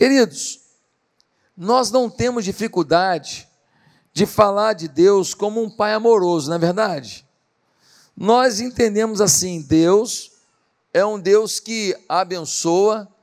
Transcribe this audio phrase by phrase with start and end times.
[0.00, 0.60] Queridos,
[1.54, 3.46] nós não temos dificuldade
[4.14, 7.28] de falar de Deus como um pai amoroso, não é verdade?
[8.16, 10.32] Nós entendemos assim: Deus
[10.94, 13.14] é um Deus que abençoa,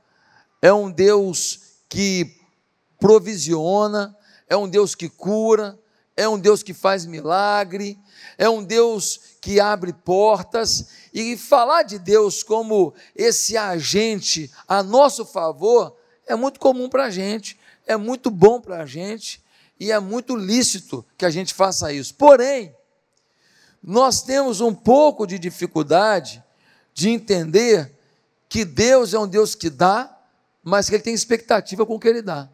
[0.62, 2.36] é um Deus que
[3.00, 4.16] provisiona,
[4.48, 5.76] é um Deus que cura,
[6.16, 7.98] é um Deus que faz milagre,
[8.38, 15.26] é um Deus que abre portas, e falar de Deus como esse agente a nosso
[15.26, 15.97] favor
[16.28, 19.42] é muito comum para a gente, é muito bom para a gente,
[19.80, 22.14] e é muito lícito que a gente faça isso.
[22.14, 22.76] Porém,
[23.82, 26.44] nós temos um pouco de dificuldade
[26.92, 27.96] de entender
[28.48, 30.16] que Deus é um Deus que dá,
[30.62, 32.48] mas que Ele tem expectativa com o que Ele dá.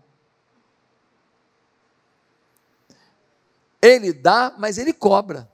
[3.82, 5.50] Ele dá, mas Ele cobra.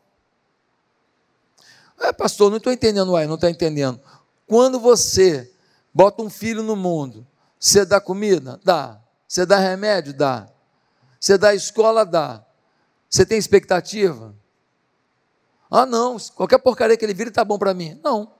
[1.99, 4.01] É, pastor, não estou entendendo, uai, não está entendendo.
[4.47, 5.53] Quando você
[5.95, 7.27] bota um filho no mundo,
[7.61, 8.59] você dá comida?
[8.65, 8.99] Dá.
[9.29, 10.15] Você dá remédio?
[10.15, 10.49] Dá.
[11.21, 12.07] Você dá escola?
[12.07, 12.43] Dá.
[13.09, 14.35] Você tem expectativa?
[15.71, 18.01] Ah, não, qualquer porcaria que ele vira está bom para mim.
[18.03, 18.33] Não.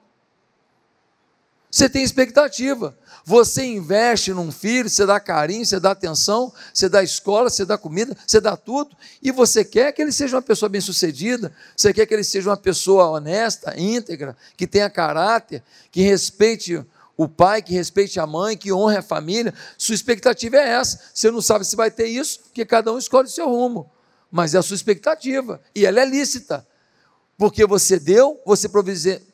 [1.71, 2.97] Você tem expectativa.
[3.25, 7.79] Você investe num filho, você dá carinho, você dá atenção, você dá escola, você dá
[7.79, 12.07] comida, você dá tudo, e você quer que ele seja uma pessoa bem-sucedida, você quer
[12.07, 16.85] que ele seja uma pessoa honesta, íntegra, que tenha caráter, que respeite
[17.23, 19.53] o pai, que respeite a mãe, que honre a família.
[19.77, 20.99] Sua expectativa é essa.
[21.13, 23.91] Você não sabe se vai ter isso, porque cada um escolhe o seu rumo.
[24.31, 26.67] Mas é a sua expectativa, e ela é lícita
[27.37, 28.69] porque você deu, você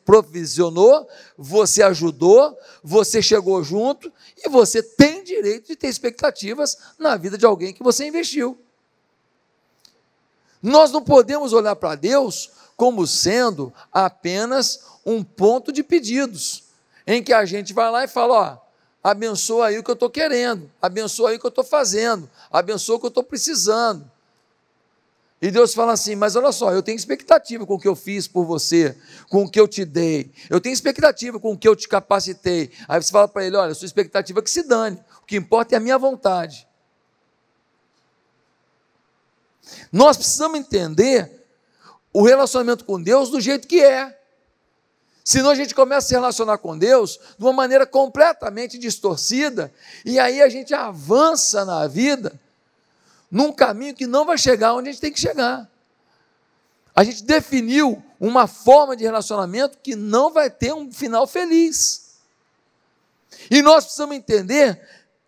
[0.05, 7.37] provisionou, você ajudou, você chegou junto e você tem direito de ter expectativas na vida
[7.37, 8.57] de alguém que você investiu.
[10.61, 16.66] Nós não podemos olhar para Deus como sendo apenas um ponto de pedidos,
[17.07, 18.57] em que a gente vai lá e fala: ó,
[19.01, 22.97] abençoa aí o que eu estou querendo, abençoa aí o que eu estou fazendo, abençoa
[22.97, 24.11] o que eu estou precisando.
[25.41, 28.27] E Deus fala assim: Mas olha só, eu tenho expectativa com o que eu fiz
[28.27, 28.97] por você,
[29.29, 32.71] com o que eu te dei, eu tenho expectativa com o que eu te capacitei.
[32.87, 35.75] Aí você fala para ele: Olha, sua expectativa é que se dane, o que importa
[35.75, 36.67] é a minha vontade.
[39.91, 41.45] Nós precisamos entender
[42.11, 44.16] o relacionamento com Deus do jeito que é.
[45.27, 49.73] Senão a gente começa a se relacionar com Deus de uma maneira completamente distorcida,
[50.05, 52.39] e aí a gente avança na vida
[53.29, 55.69] num caminho que não vai chegar onde a gente tem que chegar.
[56.95, 62.19] A gente definiu uma forma de relacionamento que não vai ter um final feliz.
[63.51, 64.81] E nós precisamos entender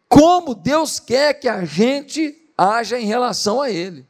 [0.08, 4.08] como Deus quer que a gente haja em relação a Ele.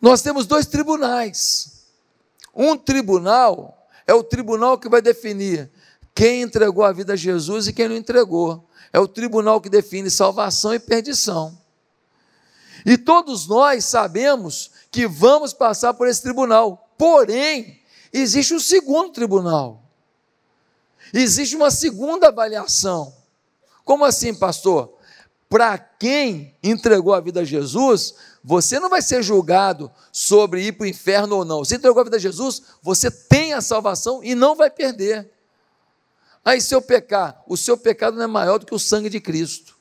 [0.00, 1.75] Nós temos dois tribunais.
[2.56, 5.70] Um tribunal é o tribunal que vai definir
[6.14, 10.10] quem entregou a vida a Jesus e quem não entregou é o tribunal que define
[10.10, 11.56] salvação e perdição.
[12.86, 16.88] E todos nós sabemos que vamos passar por esse tribunal.
[16.96, 19.82] Porém, existe um segundo tribunal.
[21.12, 23.14] Existe uma segunda avaliação.
[23.84, 24.95] Como assim, pastor?
[25.48, 30.84] Para quem entregou a vida a Jesus, você não vai ser julgado sobre ir para
[30.84, 31.58] o inferno ou não.
[31.58, 35.30] Você entregou a vida a Jesus, você tem a salvação e não vai perder.
[36.44, 39.20] Aí, se eu pecar, o seu pecado não é maior do que o sangue de
[39.20, 39.76] Cristo.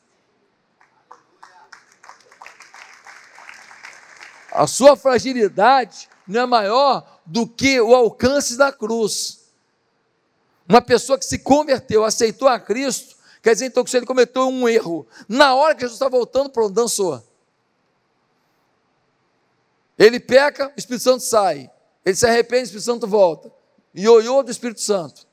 [4.52, 9.52] A sua fragilidade não é maior do que o alcance da cruz.
[10.68, 13.15] Uma pessoa que se converteu, aceitou a Cristo,
[13.46, 16.50] quer dizer então que se ele cometeu um erro, na hora que Jesus está voltando,
[16.50, 17.24] pronto, dançou.
[20.00, 21.70] Ele peca, o Espírito Santo sai.
[22.04, 23.54] Ele se arrepende, o Espírito Santo volta.
[23.96, 25.28] Ioiô do Espírito Santo.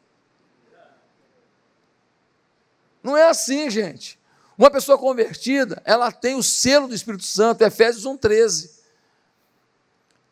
[3.02, 4.20] Não é assim, gente.
[4.58, 8.72] Uma pessoa convertida, ela tem o selo do Espírito Santo, Efésios 1,13.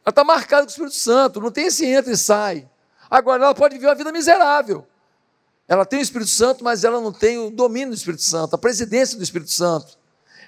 [0.05, 2.69] Ela está marcada com o Espírito Santo, não tem esse entra e sai.
[3.11, 4.87] Agora, ela pode viver uma vida miserável.
[5.71, 8.59] Ela tem o Espírito Santo, mas ela não tem o domínio do Espírito Santo, a
[8.59, 9.97] presidência do Espírito Santo.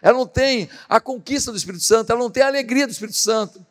[0.02, 3.16] Ela não tem a conquista do Espírito Santo, ela não tem a alegria do Espírito
[3.16, 3.64] Santo.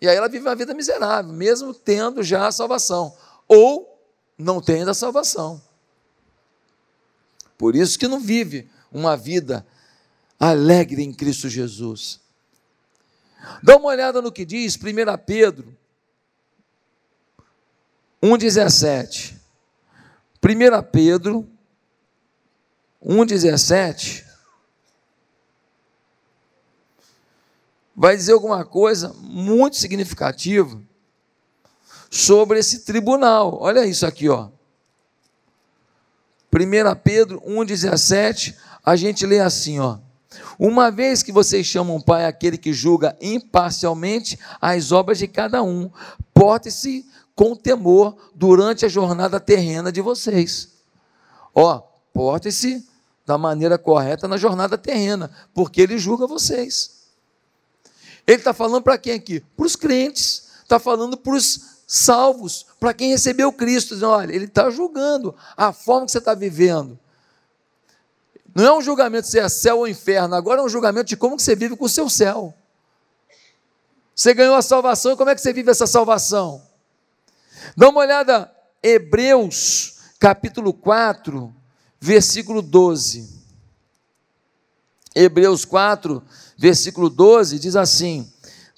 [0.00, 3.16] E aí ela vive uma vida miserável, mesmo tendo já a salvação.
[3.46, 3.96] Ou
[4.36, 5.62] não tendo a salvação.
[7.56, 9.64] Por isso que não vive uma vida
[10.36, 12.18] alegre em Cristo Jesus.
[13.62, 14.80] Dá uma olhada no que diz 1
[15.24, 15.78] Pedro
[18.20, 19.41] 1,17.
[20.44, 21.48] 1 Pedro
[23.04, 24.24] 1,17
[27.94, 30.80] vai dizer alguma coisa muito significativa
[32.10, 33.56] sobre esse tribunal.
[33.60, 34.48] Olha isso aqui, ó.
[36.52, 39.98] 1 Pedro 1,17, a gente lê assim, ó.
[40.58, 45.90] Uma vez que vocês chamam Pai aquele que julga imparcialmente as obras de cada um,
[46.34, 50.68] porte-se com temor durante a jornada terrena de vocês.
[51.54, 51.82] Ó,
[52.12, 52.86] porte-se
[53.26, 57.02] da maneira correta na jornada terrena, porque ele julga vocês.
[58.26, 59.40] Ele está falando para quem aqui?
[59.56, 63.94] Para os crentes, está falando para os salvos, para quem recebeu Cristo.
[63.94, 66.98] Dizendo, olha, ele está julgando a forma que você está vivendo.
[68.54, 71.36] Não é um julgamento se é céu ou inferno, agora é um julgamento de como
[71.36, 72.54] que você vive com o seu céu.
[74.14, 76.62] Você ganhou a salvação, como é que você vive essa salvação?
[77.76, 78.50] Dá uma olhada,
[78.82, 81.54] Hebreus, capítulo 4,
[82.00, 83.42] versículo 12.
[85.14, 86.22] Hebreus 4,
[86.56, 88.30] versículo 12 diz assim: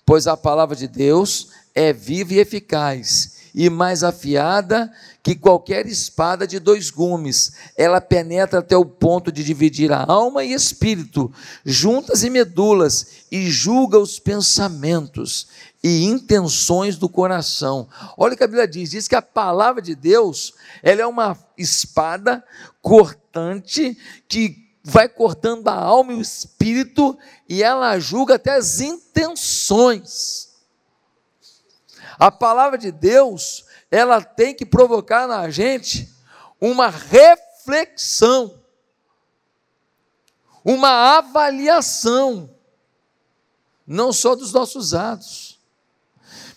[0.05, 4.93] Pois a palavra de Deus é viva e eficaz, e mais afiada
[5.25, 7.53] que qualquer espada de dois gumes.
[7.75, 11.33] Ela penetra até o ponto de dividir a alma e espírito,
[11.65, 15.49] juntas e medulas, e julga os pensamentos
[15.83, 17.89] e intenções do coração.
[18.19, 21.39] Olha o que a Bíblia diz: diz que a palavra de Deus ela é uma
[21.57, 22.45] espada
[22.83, 23.97] cortante
[24.29, 27.17] que vai cortando a alma e o espírito
[27.49, 30.51] e ela julga até as intenções.
[32.19, 33.64] A palavra de Deus,
[33.95, 36.13] ela tem que provocar na gente
[36.61, 38.61] uma reflexão,
[40.65, 42.51] uma avaliação,
[43.87, 45.61] não só dos nossos atos.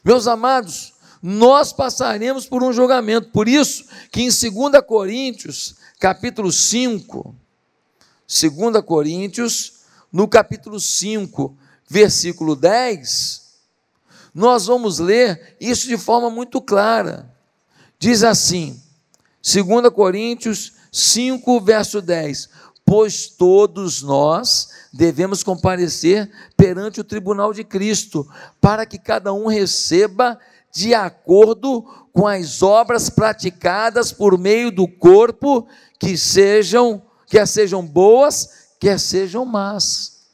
[0.04, 3.30] Meus amados, nós passaremos por um julgamento.
[3.30, 7.36] Por isso que em 2 Coríntios, capítulo 5,
[8.28, 9.82] 2 Coríntios,
[10.12, 11.56] no capítulo 5,
[11.88, 13.47] versículo 10,
[14.38, 17.28] nós vamos ler isso de forma muito clara.
[17.98, 18.80] Diz assim,
[19.42, 22.48] 2 Coríntios 5, verso 10:
[22.86, 28.32] Pois todos nós devemos comparecer perante o tribunal de Cristo,
[28.62, 30.40] para que cada um receba
[30.72, 31.82] de acordo
[32.14, 35.68] com as obras praticadas por meio do corpo,
[35.98, 40.28] que sejam, quer sejam boas, quer sejam más.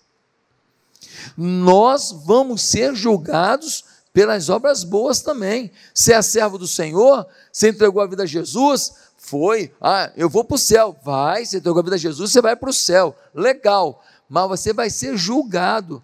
[1.37, 5.71] Nós vamos ser julgados pelas obras boas também.
[5.93, 10.43] Se é servo do Senhor, você entregou a vida a Jesus, foi, ah, eu vou
[10.43, 10.95] para o céu.
[11.03, 13.15] Vai, você entregou a vida a Jesus, você vai para o céu.
[13.33, 14.03] Legal.
[14.29, 16.03] Mas você vai ser julgado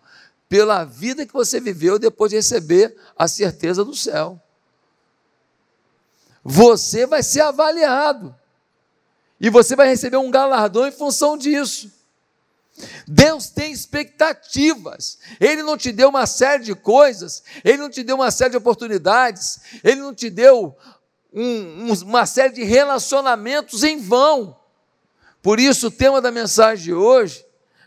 [0.50, 4.42] pela vida que você viveu depois de receber a certeza do céu.
[6.44, 8.36] Você vai ser avaliado.
[9.40, 11.99] E você vai receber um galardão em função disso.
[13.08, 15.18] Deus tem expectativas.
[15.40, 18.58] Ele não te deu uma série de coisas, ele não te deu uma série de
[18.58, 20.76] oportunidades, ele não te deu
[21.34, 24.58] um, um, uma série de relacionamentos em vão.
[25.42, 27.46] Por isso, o tema da mensagem de hoje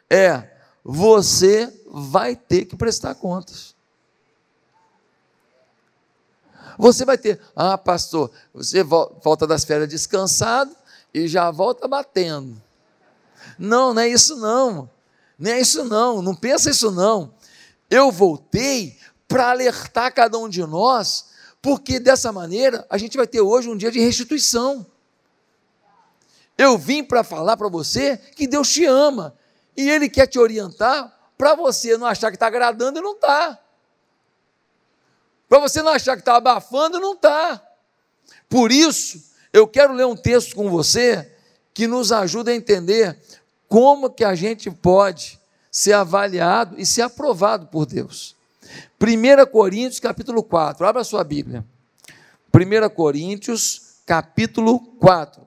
[0.08, 0.50] é:
[0.84, 3.74] você vai ter que prestar contas.
[6.78, 10.74] Você vai ter, ah, pastor, você volta das férias descansado
[11.12, 12.60] e já volta batendo.
[13.58, 14.90] Não, não é isso não.
[15.38, 17.34] Não é isso não, não pensa isso não.
[17.90, 18.96] Eu voltei
[19.26, 23.76] para alertar cada um de nós, porque dessa maneira a gente vai ter hoje um
[23.76, 24.86] dia de restituição.
[26.56, 29.34] Eu vim para falar para você que Deus te ama
[29.76, 33.58] e Ele quer te orientar para você não achar que está agradando e não está.
[35.48, 37.60] Para você não achar que está abafando e não está.
[38.48, 41.31] Por isso, eu quero ler um texto com você
[41.74, 43.18] que nos ajuda a entender
[43.68, 48.36] como que a gente pode ser avaliado e ser aprovado por Deus.
[49.00, 51.64] 1 Coríntios capítulo 4, abra sua Bíblia.
[52.54, 55.46] 1 Coríntios capítulo 4.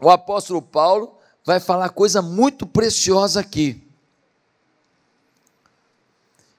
[0.00, 3.86] O apóstolo Paulo vai falar coisa muito preciosa aqui.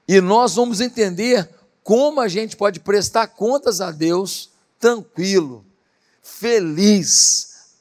[0.06, 1.48] E nós vamos entender
[1.82, 5.64] como a gente pode prestar contas a Deus tranquilo,
[6.22, 7.74] feliz,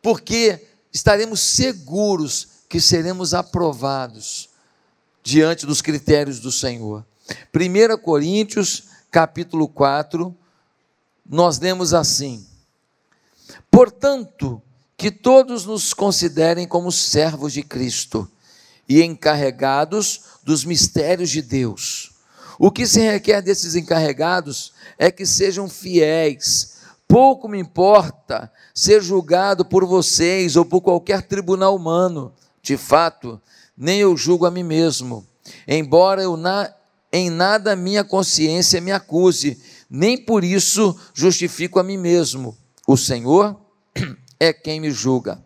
[0.00, 4.48] porque estaremos seguros que seremos aprovados
[5.22, 7.04] diante dos critérios do Senhor.
[7.54, 10.34] 1 Coríntios, capítulo 4,
[11.24, 12.46] nós lemos assim:
[13.70, 14.60] Portanto,
[14.96, 18.30] que todos nos considerem como servos de Cristo
[18.88, 22.12] e encarregados dos mistérios de Deus.
[22.58, 26.71] O que se requer desses encarregados é que sejam fiéis
[27.12, 32.32] Pouco me importa ser julgado por vocês ou por qualquer tribunal humano.
[32.62, 33.38] De fato,
[33.76, 35.26] nem eu julgo a mim mesmo.
[35.68, 36.72] Embora eu na,
[37.12, 42.56] em nada minha consciência me acuse, nem por isso justifico a mim mesmo.
[42.88, 43.60] O Senhor
[44.40, 45.38] é quem me julga.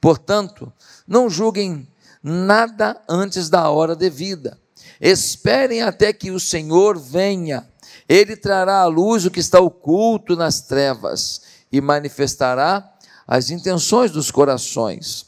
[0.00, 0.72] Portanto,
[1.06, 1.86] não julguem
[2.20, 4.58] nada antes da hora devida.
[5.00, 7.68] Esperem até que o Senhor venha.
[8.08, 11.42] Ele trará à luz o que está oculto nas trevas
[11.72, 12.92] e manifestará
[13.26, 15.26] as intenções dos corações.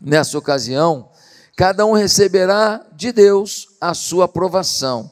[0.00, 1.08] Nessa ocasião,
[1.56, 5.10] cada um receberá de Deus a sua aprovação.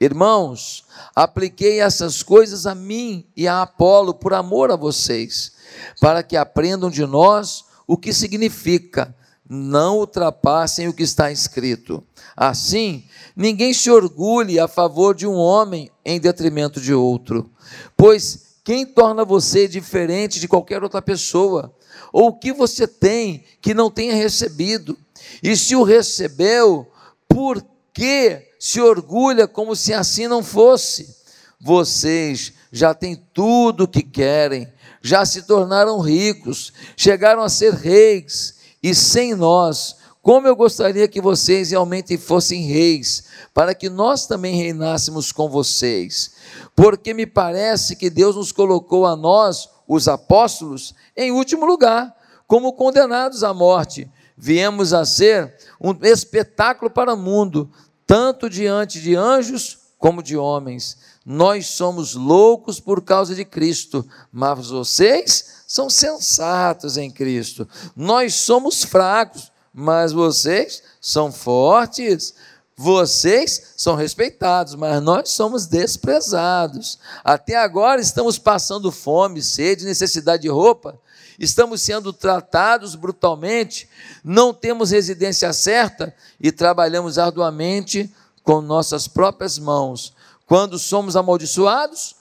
[0.00, 0.84] Irmãos,
[1.14, 5.52] apliquei essas coisas a mim e a Apolo por amor a vocês,
[6.00, 9.14] para que aprendam de nós o que significa
[9.52, 12.04] não ultrapassem o que está escrito.
[12.36, 13.04] Assim,
[13.34, 17.50] ninguém se orgulhe a favor de um homem em detrimento de outro,
[17.96, 21.74] pois quem torna você diferente de qualquer outra pessoa?
[22.12, 24.96] Ou o que você tem que não tenha recebido?
[25.42, 26.88] E se o recebeu,
[27.28, 31.16] por que se orgulha como se assim não fosse?
[31.60, 38.59] Vocês já têm tudo o que querem, já se tornaram ricos, chegaram a ser reis
[38.82, 44.54] e sem nós, como eu gostaria que vocês realmente fossem reis, para que nós também
[44.54, 46.32] reinássemos com vocês.
[46.76, 52.14] Porque me parece que Deus nos colocou a nós, os apóstolos, em último lugar,
[52.46, 54.10] como condenados à morte.
[54.36, 57.70] Viemos a ser um espetáculo para o mundo,
[58.06, 60.98] tanto diante de anjos como de homens.
[61.24, 67.68] Nós somos loucos por causa de Cristo, mas vocês são sensatos em Cristo.
[67.94, 72.34] Nós somos fracos, mas vocês são fortes.
[72.82, 76.98] Vocês são respeitados, mas nós somos desprezados.
[77.22, 80.98] Até agora estamos passando fome, sede, necessidade de roupa.
[81.38, 83.86] Estamos sendo tratados brutalmente,
[84.24, 88.10] não temos residência certa e trabalhamos arduamente
[88.42, 90.14] com nossas próprias mãos.
[90.50, 92.16] Quando somos amaldiçoados,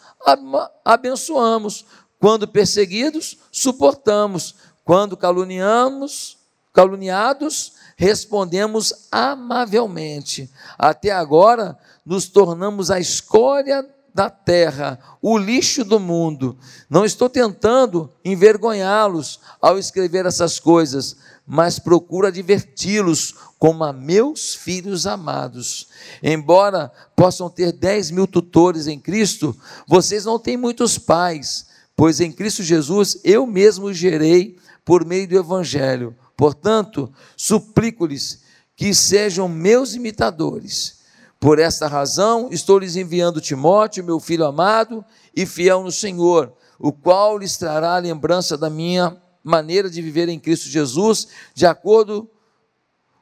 [0.85, 1.83] abençoamos.
[2.19, 4.53] Quando perseguidos, suportamos.
[4.85, 6.37] Quando caluniamos,
[6.71, 10.47] caluniados, respondemos amavelmente.
[10.77, 13.83] Até agora, nos tornamos a escória
[14.13, 16.55] da terra, o lixo do mundo.
[16.87, 21.17] Não estou tentando envergonhá-los ao escrever essas coisas,
[21.47, 25.89] mas procuro adverti-los como a meus filhos amados.
[26.23, 32.31] Embora possam ter 10 mil tutores em Cristo, vocês não têm muitos pais pois em
[32.31, 36.15] Cristo Jesus eu mesmo gerei por meio do Evangelho.
[36.37, 38.39] Portanto, suplico-lhes
[38.73, 40.99] que sejam meus imitadores.
[41.41, 45.03] Por esta razão, estou lhes enviando Timóteo, meu filho amado
[45.35, 50.29] e fiel no Senhor, o qual lhes trará a lembrança da minha maneira de viver
[50.29, 52.38] em Cristo Jesus, de acordo com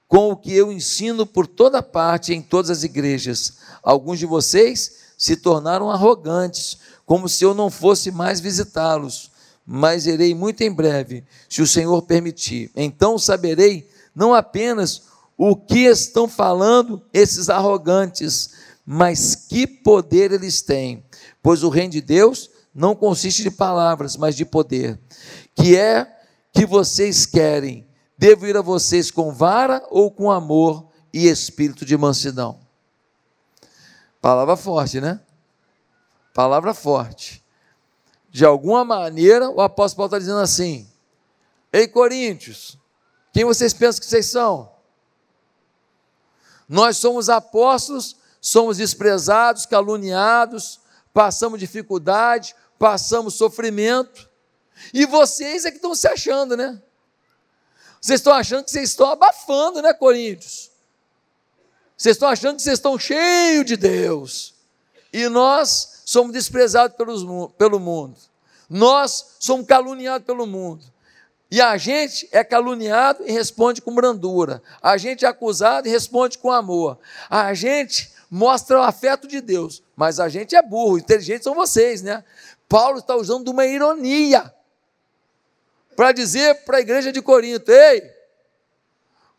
[0.10, 3.58] o que eu ensino por toda parte em todas as igrejas.
[3.84, 9.32] Alguns de vocês se tornaram arrogantes, como se eu não fosse mais visitá-los,
[9.66, 12.72] mas irei muito em breve, se o Senhor permitir.
[12.76, 15.04] Então saberei não apenas
[15.38, 18.52] o que estão falando esses arrogantes,
[18.86, 21.04] mas que poder eles têm,
[21.44, 25.00] pois o reino de Deus não consiste de palavras, mas de poder.
[25.56, 26.08] Que é
[26.54, 27.87] que vocês querem?
[28.18, 32.60] Devo ir a vocês com vara ou com amor e espírito de mansidão?
[34.20, 35.22] Palavra forte, né?
[36.34, 37.44] Palavra forte.
[38.30, 40.90] De alguma maneira, o apóstolo Paulo está dizendo assim:
[41.72, 42.78] Ei, Coríntios,
[43.32, 44.72] quem vocês pensam que vocês são?
[46.68, 50.80] Nós somos apóstolos, somos desprezados, caluniados,
[51.14, 54.30] passamos dificuldade, passamos sofrimento,
[54.94, 56.82] e vocês é que estão se achando, né?
[58.08, 60.72] Vocês estão achando que vocês estão abafando, né, Coríntios?
[61.98, 64.54] Vocês estão achando que vocês estão cheios de Deus.
[65.12, 67.26] E nós somos desprezados pelos,
[67.58, 68.16] pelo mundo.
[68.70, 70.86] Nós somos caluniados pelo mundo.
[71.52, 74.64] E a gente é caluniado e responde com brandura.
[74.82, 76.98] A gente é acusado e responde com amor.
[77.30, 79.84] A gente mostra o afeto de Deus.
[79.98, 82.24] Mas a gente é burro, inteligente são vocês, né?
[82.70, 84.54] Paulo está usando uma ironia
[85.98, 88.04] para dizer para a igreja de Corinto: ei,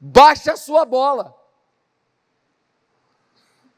[0.00, 1.33] baixa a sua bola.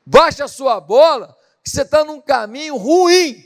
[0.04, 3.44] Baixa a sua bola, que você está num caminho ruim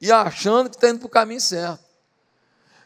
[0.00, 1.84] e achando que está indo para o caminho certo.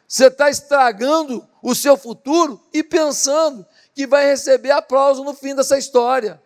[0.09, 3.64] Você está estragando o seu futuro e pensando
[3.95, 6.43] que vai receber aplauso no fim dessa história.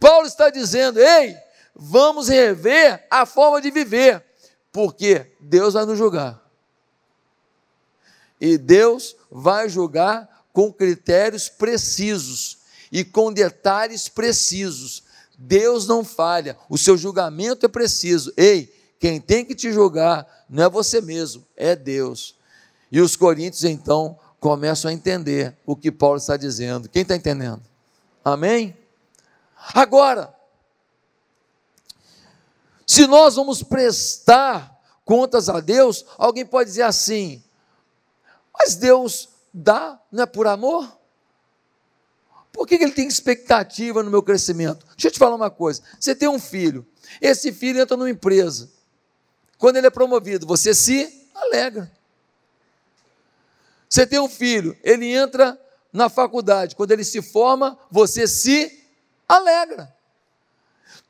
[0.00, 1.36] Paulo está dizendo: ei,
[1.74, 4.24] vamos rever a forma de viver,
[4.72, 6.45] porque Deus vai nos julgar.
[8.40, 12.58] E Deus vai julgar com critérios precisos
[12.90, 15.04] e com detalhes precisos.
[15.38, 18.32] Deus não falha, o seu julgamento é preciso.
[18.36, 22.36] Ei, quem tem que te julgar não é você mesmo, é Deus.
[22.90, 26.88] E os coríntios então começam a entender o que Paulo está dizendo.
[26.88, 27.62] Quem está entendendo?
[28.24, 28.76] Amém?
[29.74, 30.34] Agora,
[32.86, 37.42] se nós vamos prestar contas a Deus, alguém pode dizer assim:
[38.58, 40.96] mas Deus dá, não é por amor?
[42.52, 44.86] Por que ele tem expectativa no meu crescimento?
[44.86, 46.86] Deixa eu te falar uma coisa: você tem um filho,
[47.20, 48.70] esse filho entra numa empresa,
[49.58, 51.90] quando ele é promovido, você se alegra.
[53.88, 55.58] Você tem um filho, ele entra
[55.92, 58.84] na faculdade, quando ele se forma, você se
[59.28, 59.94] alegra.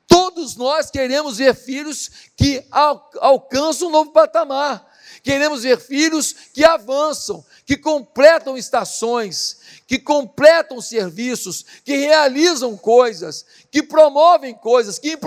[0.06, 4.86] Todos nós queremos ver filhos que alcançam um novo patamar.
[5.26, 13.83] Queremos ver filhos que avançam, que completam estações, que completam serviços, que realizam coisas, que
[13.83, 15.18] promovem coisas, que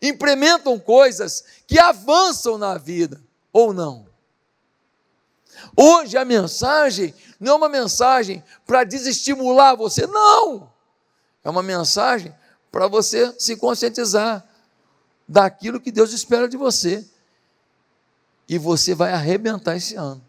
[0.00, 3.20] implementam coisas, que avançam na vida,
[3.52, 4.06] ou não.
[5.76, 10.72] Hoje a mensagem não é uma mensagem para desestimular você, não.
[11.42, 12.32] É uma mensagem
[12.70, 14.46] para você se conscientizar
[15.26, 17.04] daquilo que Deus espera de você.
[18.50, 20.20] E você vai arrebentar esse ano.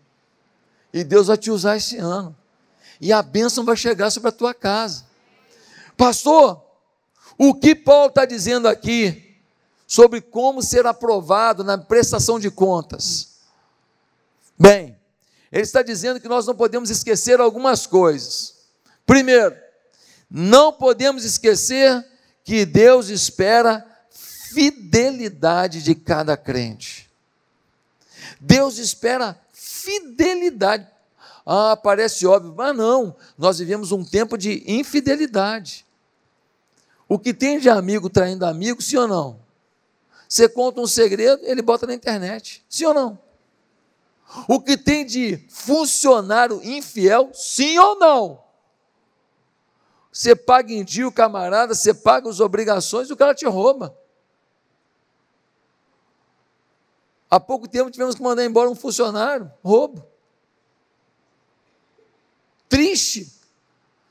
[0.94, 2.38] E Deus vai te usar esse ano.
[3.02, 5.06] E a bênção vai chegar sobre a tua casa.
[5.98, 6.64] Pastor,
[7.36, 9.40] o que Paulo está dizendo aqui
[9.88, 13.38] sobre como ser aprovado na prestação de contas?
[14.56, 14.96] Bem,
[15.52, 18.54] ele está dizendo que nós não podemos esquecer algumas coisas.
[19.04, 19.56] Primeiro,
[20.30, 22.06] não podemos esquecer
[22.44, 27.01] que Deus espera fidelidade de cada crente.
[28.44, 30.88] Deus espera fidelidade.
[31.46, 35.86] Ah, parece óbvio, mas não, nós vivemos um tempo de infidelidade.
[37.08, 39.40] O que tem de amigo traindo amigo, sim ou não?
[40.28, 43.20] Você conta um segredo, ele bota na internet, sim ou não?
[44.48, 48.42] O que tem de funcionário infiel, sim ou não?
[50.12, 53.96] Você paga em dia o camarada, você paga as obrigações o cara te rouba.
[57.32, 60.06] Há pouco tempo tivemos que mandar embora um funcionário, roubo.
[62.68, 63.32] Triste.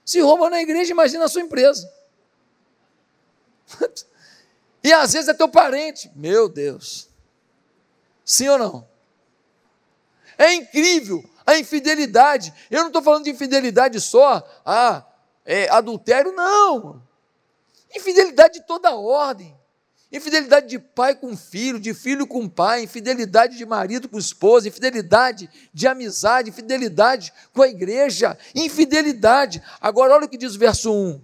[0.07, 1.87] Se rouba na igreja, imagina a sua empresa.
[4.83, 6.11] e às vezes é teu parente.
[6.17, 7.11] Meu Deus.
[8.25, 8.89] Sim ou não?
[10.39, 12.55] É incrível a infidelidade.
[12.71, 14.43] Eu não estou falando de infidelidade só.
[14.65, 15.05] Ah,
[15.45, 17.03] é, adultério, não.
[17.95, 19.60] Infidelidade de toda ordem.
[20.13, 25.49] Infidelidade de pai com filho, de filho com pai, infidelidade de marido com esposa, infidelidade
[25.73, 29.63] de amizade, infidelidade com a igreja, infidelidade.
[29.81, 31.21] Agora, olha o que diz o verso 1.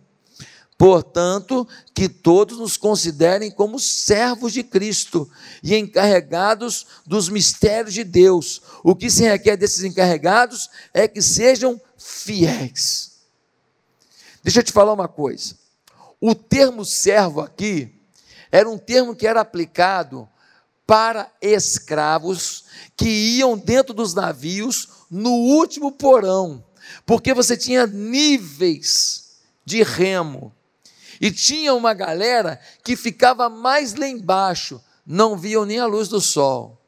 [0.78, 5.28] Portanto, que todos nos considerem como servos de Cristo
[5.64, 8.62] e encarregados dos mistérios de Deus.
[8.84, 13.16] O que se requer desses encarregados é que sejam fiéis.
[14.44, 15.56] Deixa eu te falar uma coisa.
[16.20, 17.95] O termo servo aqui
[18.50, 20.28] era um termo que era aplicado
[20.86, 22.64] para escravos
[22.96, 26.64] que iam dentro dos navios no último porão,
[27.04, 30.54] porque você tinha níveis de remo.
[31.20, 36.20] E tinha uma galera que ficava mais lá embaixo, não viam nem a luz do
[36.20, 36.85] sol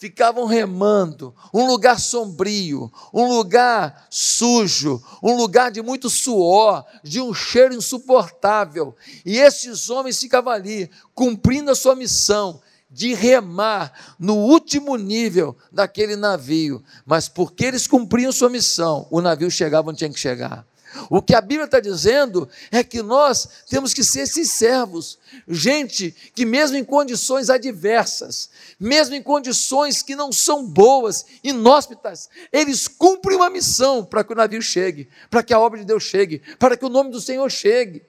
[0.00, 7.34] ficavam remando, um lugar sombrio, um lugar sujo, um lugar de muito suor, de um
[7.34, 8.96] cheiro insuportável.
[9.26, 16.16] E esses homens ficavam ali, cumprindo a sua missão de remar no último nível daquele
[16.16, 16.82] navio.
[17.04, 20.66] Mas porque eles cumpriam sua missão, o navio chegava onde tinha que chegar.
[21.08, 26.14] O que a Bíblia está dizendo é que nós temos que ser esses servos, gente
[26.34, 33.36] que, mesmo em condições adversas, mesmo em condições que não são boas, inóspitas, eles cumprem
[33.36, 36.76] uma missão para que o navio chegue, para que a obra de Deus chegue, para
[36.76, 38.02] que o nome do Senhor chegue.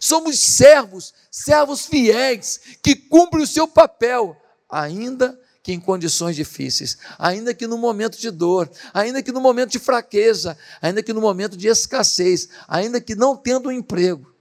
[0.00, 4.36] Somos servos, servos fiéis, que cumprem o seu papel,
[4.68, 9.70] ainda que em condições difíceis, ainda que no momento de dor, ainda que no momento
[9.70, 14.34] de fraqueza, ainda que no momento de escassez, ainda que não tendo um emprego,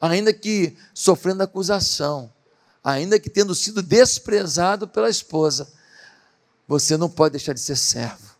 [0.00, 2.32] ainda que sofrendo acusação,
[2.82, 5.70] ainda que tendo sido desprezado pela esposa,
[6.66, 8.34] você não pode deixar de ser servo.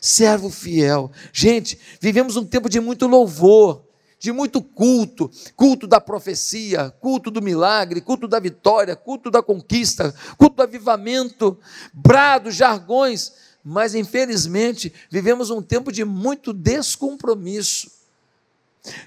[0.00, 1.10] Servo fiel.
[1.32, 3.83] Gente, vivemos um tempo de muito louvor,
[4.24, 10.14] de muito culto, culto da profecia, culto do milagre, culto da vitória, culto da conquista,
[10.38, 11.58] culto do avivamento,
[11.92, 17.90] brados, jargões, mas infelizmente vivemos um tempo de muito descompromisso,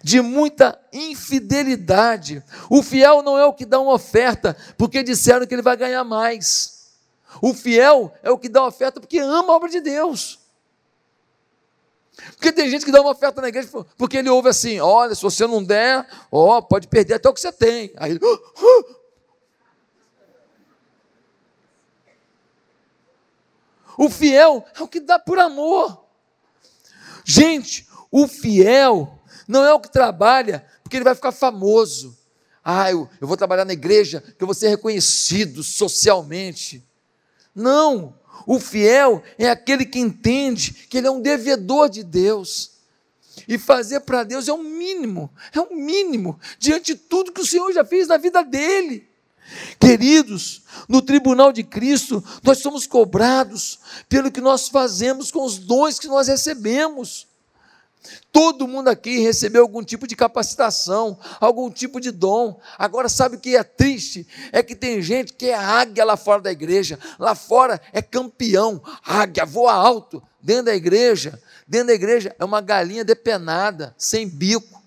[0.03, 2.43] de muita infidelidade.
[2.69, 6.03] O fiel não é o que dá uma oferta, porque disseram que ele vai ganhar
[6.03, 6.91] mais.
[7.41, 10.37] O fiel é o que dá oferta porque ama a obra de Deus.
[12.35, 15.21] Porque tem gente que dá uma oferta na igreja porque ele ouve assim: olha, se
[15.21, 17.91] você não der, ó, pode perder até o que você tem.
[17.97, 18.19] Aí,
[23.99, 26.05] O fiel é o que dá por amor.
[27.25, 32.15] Gente, o fiel não é o que trabalha porque ele vai ficar famoso.
[32.63, 36.85] Ah, eu, eu vou trabalhar na igreja que eu vou ser reconhecido socialmente.
[37.55, 38.13] Não,
[38.45, 42.77] o fiel é aquele que entende que ele é um devedor de Deus.
[43.47, 47.45] E fazer para Deus é o mínimo, é o mínimo, diante de tudo que o
[47.45, 49.07] Senhor já fez na vida dele.
[49.79, 55.99] Queridos, no tribunal de Cristo, nós somos cobrados pelo que nós fazemos com os dons
[55.99, 57.27] que nós recebemos.
[58.31, 62.59] Todo mundo aqui recebeu algum tipo de capacitação, algum tipo de dom.
[62.77, 64.27] Agora, sabe o que é triste?
[64.51, 68.81] É que tem gente que é águia lá fora da igreja, lá fora é campeão,
[69.03, 70.21] águia, voa alto.
[70.41, 74.81] Dentro da igreja, dentro da igreja é uma galinha depenada, sem bico.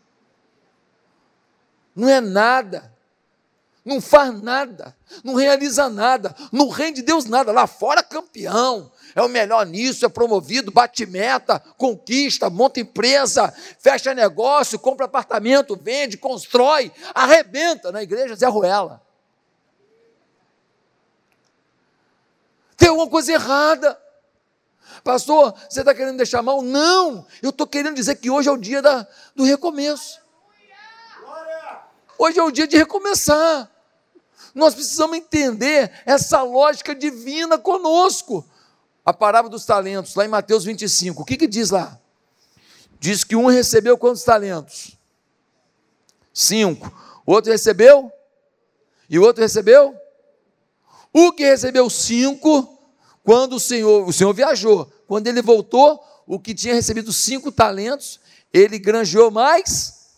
[1.94, 2.90] Não é nada
[3.84, 9.28] não faz nada, não realiza nada, não rende Deus nada, lá fora campeão, é o
[9.28, 16.92] melhor nisso, é promovido, bate meta, conquista, monta empresa, fecha negócio, compra apartamento, vende, constrói,
[17.14, 19.02] arrebenta na igreja Zé Ruela.
[22.76, 24.00] Tem alguma coisa errada.
[25.04, 26.62] Pastor, você está querendo deixar mal?
[26.62, 30.20] Não, eu estou querendo dizer que hoje é o dia da, do recomeço.
[32.18, 33.69] Hoje é o dia de recomeçar.
[34.54, 38.44] Nós precisamos entender essa lógica divina conosco.
[39.04, 41.98] A parábola dos talentos, lá em Mateus 25, o que, que diz lá?
[42.98, 44.96] Diz que um recebeu quantos talentos?
[46.32, 46.92] Cinco.
[47.24, 48.12] O outro recebeu?
[49.08, 49.96] E o outro recebeu?
[51.12, 52.78] O que recebeu cinco,
[53.24, 58.20] quando o Senhor, o Senhor viajou, quando ele voltou, o que tinha recebido cinco talentos,
[58.52, 60.10] ele granjeou mais,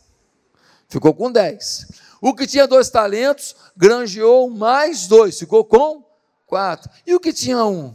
[0.89, 1.87] ficou com dez.
[2.23, 6.05] O que tinha dois talentos, granjeou mais dois, ficou com
[6.47, 6.89] quatro.
[7.05, 7.93] E o que tinha um?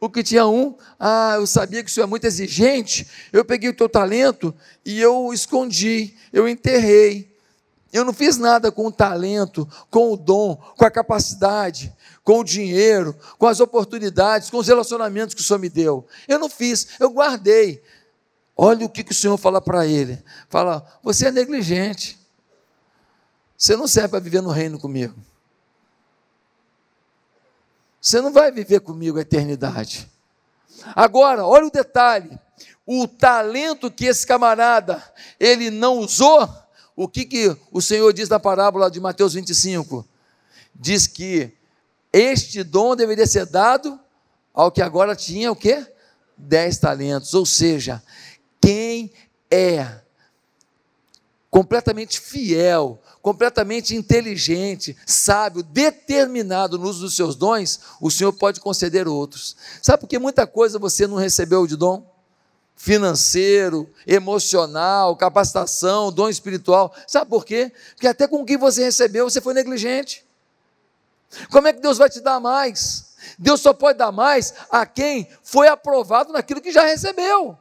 [0.00, 3.70] O que tinha um, ah, eu sabia que o senhor é muito exigente, eu peguei
[3.70, 4.52] o teu talento
[4.84, 7.32] e eu escondi, eu enterrei.
[7.92, 12.44] Eu não fiz nada com o talento, com o dom, com a capacidade, com o
[12.44, 16.04] dinheiro, com as oportunidades, com os relacionamentos que o Senhor me deu.
[16.26, 17.80] Eu não fiz, eu guardei.
[18.56, 22.23] Olha o que, que o Senhor fala para ele: fala, você é negligente.
[23.64, 25.14] Você não serve para viver no reino comigo.
[27.98, 30.06] Você não vai viver comigo a eternidade.
[30.94, 32.38] Agora, olha o detalhe:
[32.84, 35.02] o talento que esse camarada
[35.40, 36.46] ele não usou,
[36.94, 40.06] o que, que o Senhor diz na parábola de Mateus 25?
[40.74, 41.50] Diz que
[42.12, 43.98] este dom deveria ser dado
[44.52, 45.90] ao que agora tinha o quê?
[46.36, 47.32] Dez talentos.
[47.32, 48.02] Ou seja,
[48.60, 49.10] quem
[49.50, 50.03] é
[51.54, 59.08] completamente fiel completamente inteligente, sábio, determinado no uso dos seus dons, o Senhor pode conceder
[59.08, 59.56] outros.
[59.80, 62.04] Sabe por que muita coisa você não recebeu de dom?
[62.76, 66.94] Financeiro, emocional, capacitação, dom espiritual.
[67.06, 67.72] Sabe por quê?
[67.94, 70.22] Porque até com o que você recebeu, você foi negligente.
[71.50, 73.14] Como é que Deus vai te dar mais?
[73.38, 77.56] Deus só pode dar mais a quem foi aprovado naquilo que já recebeu.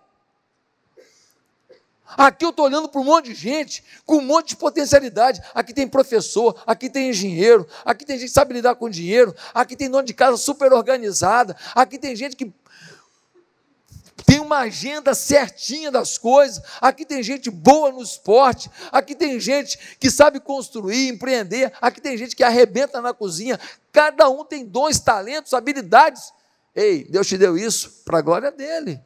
[2.18, 5.42] Aqui eu estou olhando para um monte de gente com um monte de potencialidade.
[5.54, 9.76] Aqui tem professor, aqui tem engenheiro, aqui tem gente que sabe lidar com dinheiro, aqui
[9.76, 12.54] tem dono de casa super organizada, aqui tem gente que
[14.26, 19.98] tem uma agenda certinha das coisas, aqui tem gente boa no esporte, aqui tem gente
[20.00, 23.60] que sabe construir, empreender, aqui tem gente que arrebenta na cozinha.
[23.92, 26.32] Cada um tem dons, talentos, habilidades.
[26.76, 29.00] Ei, Deus te deu isso para a glória dele.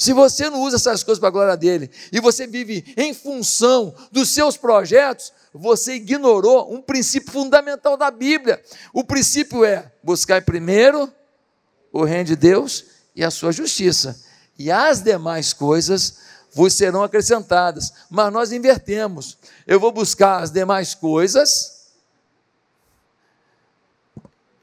[0.00, 3.94] Se você não usa essas coisas para a glória dele e você vive em função
[4.10, 8.62] dos seus projetos, você ignorou um princípio fundamental da Bíblia.
[8.94, 11.12] O princípio é buscar primeiro
[11.92, 14.18] o reino de Deus e a sua justiça,
[14.58, 16.16] e as demais coisas
[16.50, 17.92] vos serão acrescentadas.
[18.08, 19.36] Mas nós invertemos.
[19.66, 21.90] Eu vou buscar as demais coisas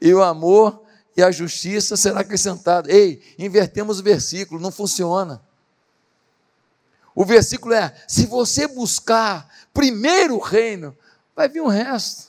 [0.00, 0.82] e o amor
[1.18, 2.88] e a justiça será acrescentada.
[2.92, 5.42] Ei, invertemos o versículo, não funciona.
[7.12, 10.96] O versículo é: se você buscar primeiro o reino,
[11.34, 12.28] vai vir o resto.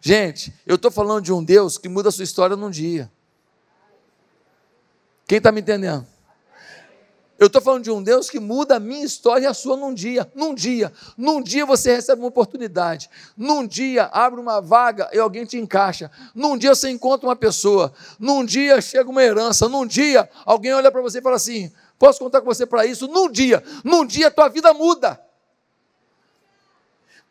[0.00, 3.08] Gente, eu estou falando de um Deus que muda a sua história num dia.
[5.24, 6.04] Quem está me entendendo?
[7.38, 9.94] Eu estou falando de um Deus que muda a minha história e a sua num
[9.94, 10.28] dia.
[10.34, 10.92] Num dia.
[11.16, 13.08] Num dia você recebe uma oportunidade.
[13.36, 16.10] Num dia abre uma vaga e alguém te encaixa.
[16.34, 17.92] Num dia você encontra uma pessoa.
[18.18, 19.68] Num dia chega uma herança.
[19.68, 23.06] Num dia alguém olha para você e fala assim: Posso contar com você para isso?
[23.06, 23.62] Num dia.
[23.84, 25.20] Num dia a tua vida muda.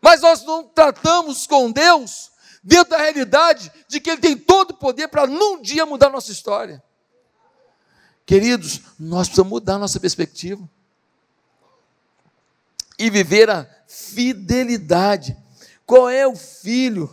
[0.02, 2.32] Mas nós não tratamos com Deus
[2.63, 6.32] dentro da realidade de que Ele tem todo o poder para num dia mudar nossa
[6.32, 6.82] história.
[8.28, 10.70] Queridos, nós precisamos mudar nossa perspectiva
[13.00, 15.38] e viver a fidelidade.
[15.86, 17.10] Qual é o filho?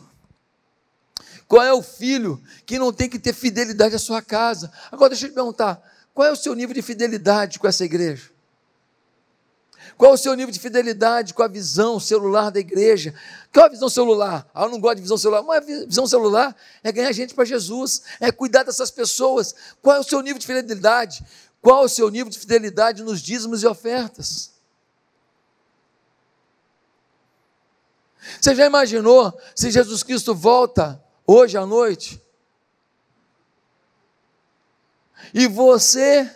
[1.46, 4.72] Qual é o filho que não tem que ter fidelidade à sua casa?
[4.90, 5.81] Agora deixa eu te perguntar:
[6.12, 8.33] qual é o seu nível de fidelidade com essa igreja?
[9.96, 13.14] Qual o seu nível de fidelidade com a visão celular da igreja?
[13.52, 14.48] Qual a visão celular?
[14.52, 15.42] Ah, eu não gosto de visão celular.
[15.42, 19.54] Mas a visão celular é ganhar gente para Jesus, é cuidar dessas pessoas.
[19.80, 21.24] Qual é o seu nível de fidelidade?
[21.62, 24.52] Qual é o seu nível de fidelidade nos dízimos e ofertas?
[28.40, 32.20] Você já imaginou se Jesus Cristo volta hoje à noite?
[35.33, 36.30] E você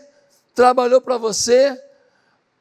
[0.55, 1.81] trabalhou para você,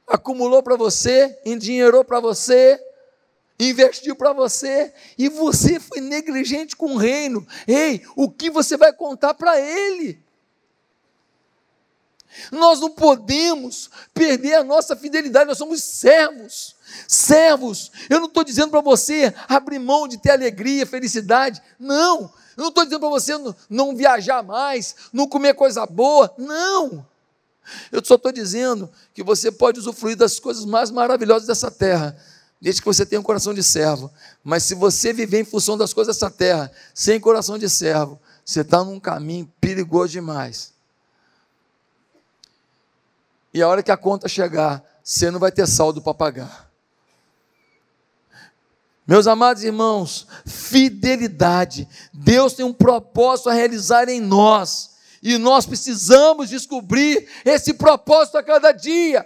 [0.07, 2.81] acumulou para você, endinheirou para você,
[3.59, 7.45] investiu para você e você foi negligente com o reino.
[7.67, 10.25] Ei, o que você vai contar para ele?
[12.51, 16.75] Nós não podemos perder a nossa fidelidade, nós somos servos.
[17.07, 22.31] Servos, eu não estou dizendo para você abrir mão de ter alegria, felicidade, não.
[22.55, 27.05] Eu não estou dizendo para você não, não viajar mais, não comer coisa boa, não.
[27.91, 32.17] Eu só estou dizendo que você pode usufruir das coisas mais maravilhosas dessa terra,
[32.61, 34.11] desde que você tenha um coração de servo.
[34.43, 38.61] Mas se você viver em função das coisas dessa terra, sem coração de servo, você
[38.61, 40.73] está num caminho perigoso demais.
[43.53, 46.67] E a hora que a conta chegar, você não vai ter saldo para pagar.
[49.07, 51.87] Meus amados irmãos, fidelidade.
[52.13, 54.96] Deus tem um propósito a realizar em nós.
[55.21, 59.25] E nós precisamos descobrir esse propósito a cada dia.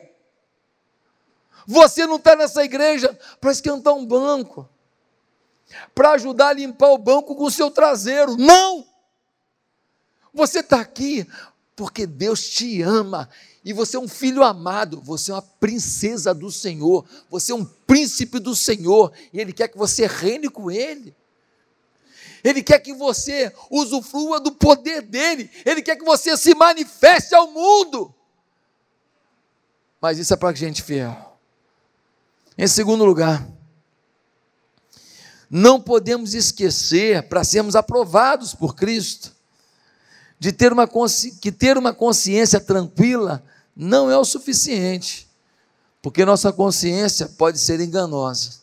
[1.67, 4.67] Você não está nessa igreja para esquentar um banco,
[5.93, 8.35] para ajudar a limpar o banco com o seu traseiro.
[8.37, 8.85] Não!
[10.33, 11.27] Você está aqui
[11.75, 13.29] porque Deus te ama
[13.63, 17.65] e você é um filho amado, você é uma princesa do Senhor, você é um
[17.65, 21.15] príncipe do Senhor, e Ele quer que você reine com Ele.
[22.43, 27.51] Ele quer que você usufrua do poder dele, Ele quer que você se manifeste ao
[27.51, 28.13] mundo.
[30.01, 31.37] Mas isso é para gente fiel.
[32.57, 33.47] Em segundo lugar,
[35.49, 39.31] não podemos esquecer, para sermos aprovados por Cristo,
[40.39, 40.87] de ter uma
[41.39, 43.43] que ter uma consciência tranquila
[43.75, 45.29] não é o suficiente,
[46.01, 48.61] porque nossa consciência pode ser enganosa.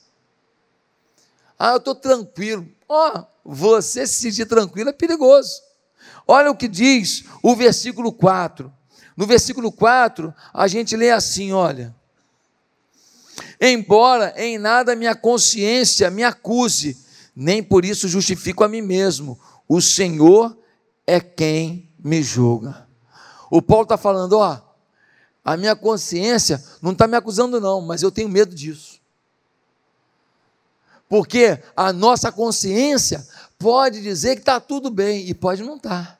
[1.58, 2.68] Ah, eu estou tranquilo.
[2.88, 5.62] Ó, oh, você se sentir tranquilo é perigoso.
[6.26, 8.70] Olha o que diz o versículo 4.
[9.16, 11.96] No versículo 4, a gente lê assim: olha.
[13.60, 16.96] Embora em nada minha consciência me acuse,
[17.34, 20.56] nem por isso justifico a mim mesmo, o Senhor
[21.06, 22.86] é quem me julga.
[23.50, 24.60] O Paulo está falando, ó,
[25.44, 28.98] a minha consciência não está me acusando, não, mas eu tenho medo disso.
[31.08, 33.26] Porque a nossa consciência
[33.58, 36.06] pode dizer que está tudo bem e pode não estar.
[36.06, 36.18] Tá.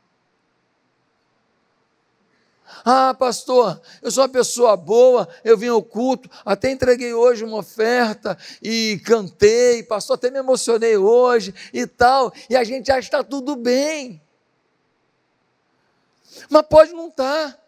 [2.84, 7.58] Ah, pastor, eu sou uma pessoa boa, eu vim ao culto, até entreguei hoje uma
[7.58, 13.06] oferta e cantei, pastor, até me emocionei hoje e tal, e a gente acha que
[13.06, 14.20] está tudo bem.
[16.48, 17.52] Mas pode não estar.
[17.52, 17.67] Tá.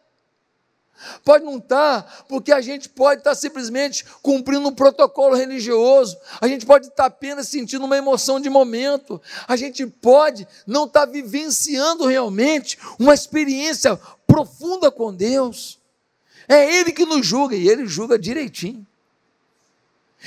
[1.25, 6.19] Pode não estar, tá, porque a gente pode estar tá simplesmente cumprindo um protocolo religioso,
[6.41, 11.07] a gente pode estar apenas sentindo uma emoção de momento, a gente pode não estar
[11.07, 15.79] vivenciando realmente uma experiência profunda com Deus.
[16.49, 18.87] É Ele que nos julga e Ele julga direitinho.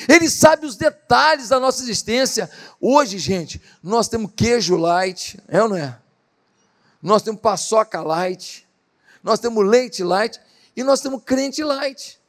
[0.08, 2.50] Ele sabe os detalhes da nossa existência.
[2.82, 5.98] Hoje, gente, nós temos queijo light, é ou não é?
[7.02, 8.68] Nós temos paçoca light,
[9.22, 10.40] nós temos leite light
[10.76, 12.20] e nós temos crente light.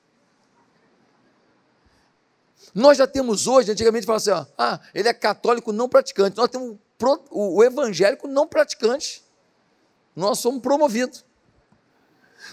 [2.74, 6.36] Nós já temos hoje, antigamente falava assim, ó, ah, ele é católico não praticante.
[6.36, 6.76] Nós temos
[7.30, 9.22] o, evangélico não praticante.
[10.14, 11.24] Nós somos promovidos.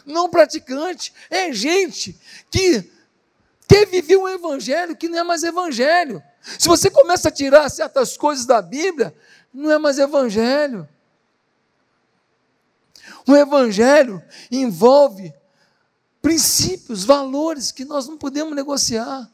[0.06, 2.90] Não praticante é gente que
[3.68, 6.22] quer viver um evangelho que não é mais evangelho.
[6.42, 9.16] Se você começa a tirar certas coisas da Bíblia,
[9.54, 10.88] não é mais evangelho.
[13.28, 15.34] O evangelho envolve
[16.22, 19.30] princípios, valores que nós não podemos negociar.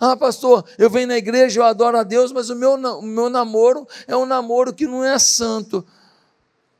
[0.00, 3.28] Ah, pastor, eu venho na igreja, eu adoro a Deus, mas o meu, o meu
[3.28, 5.84] namoro é um namoro que não é santo.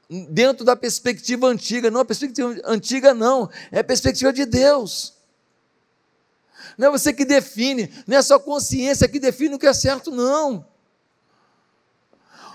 [0.09, 5.15] Dentro da perspectiva antiga, não a perspectiva antiga, não, é a perspectiva de Deus.
[6.77, 10.11] Não é você que define, não é sua consciência que define o que é certo,
[10.11, 10.65] não.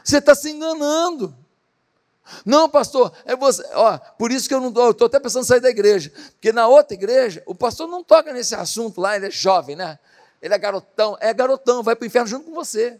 [0.04, 1.36] Você está se enganando.
[2.46, 3.64] Não, pastor, é você.
[3.74, 6.12] Ó, por isso que eu não estou até pensando em sair da igreja.
[6.32, 10.00] Porque na outra igreja, o pastor não toca nesse assunto lá, ele é jovem, né?
[10.42, 11.18] Ele é garotão.
[11.20, 13.00] É garotão, vai para o inferno junto com você.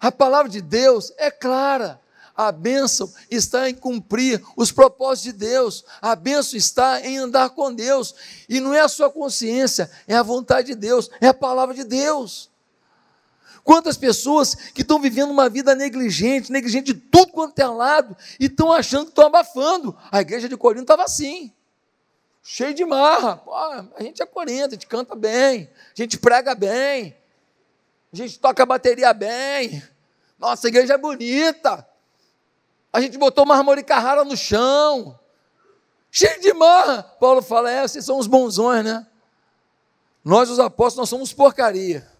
[0.00, 2.00] A palavra de Deus é clara.
[2.36, 5.84] A bênção está em cumprir os propósitos de Deus.
[6.00, 8.14] A bênção está em andar com Deus.
[8.48, 11.82] E não é a sua consciência, é a vontade de Deus, é a palavra de
[11.82, 12.48] Deus.
[13.68, 18.46] Quantas pessoas que estão vivendo uma vida negligente, negligente de tudo quanto é lado, e
[18.46, 19.94] estão achando que estão abafando.
[20.10, 21.52] A igreja de Corinto estava assim,
[22.42, 23.36] cheio de marra.
[23.36, 27.14] Pô, a gente é Corinto, a gente canta bem, a gente prega bem,
[28.10, 29.82] a gente toca a bateria bem.
[30.38, 31.86] Nossa, a igreja é bonita.
[32.90, 35.20] A gente botou mármore Carrara no chão,
[36.10, 37.02] cheio de marra.
[37.20, 39.06] Paulo fala: é, vocês são os bonzões, né?
[40.24, 42.16] Nós, os apóstolos, nós somos porcaria.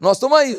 [0.00, 0.56] Nós estamos aí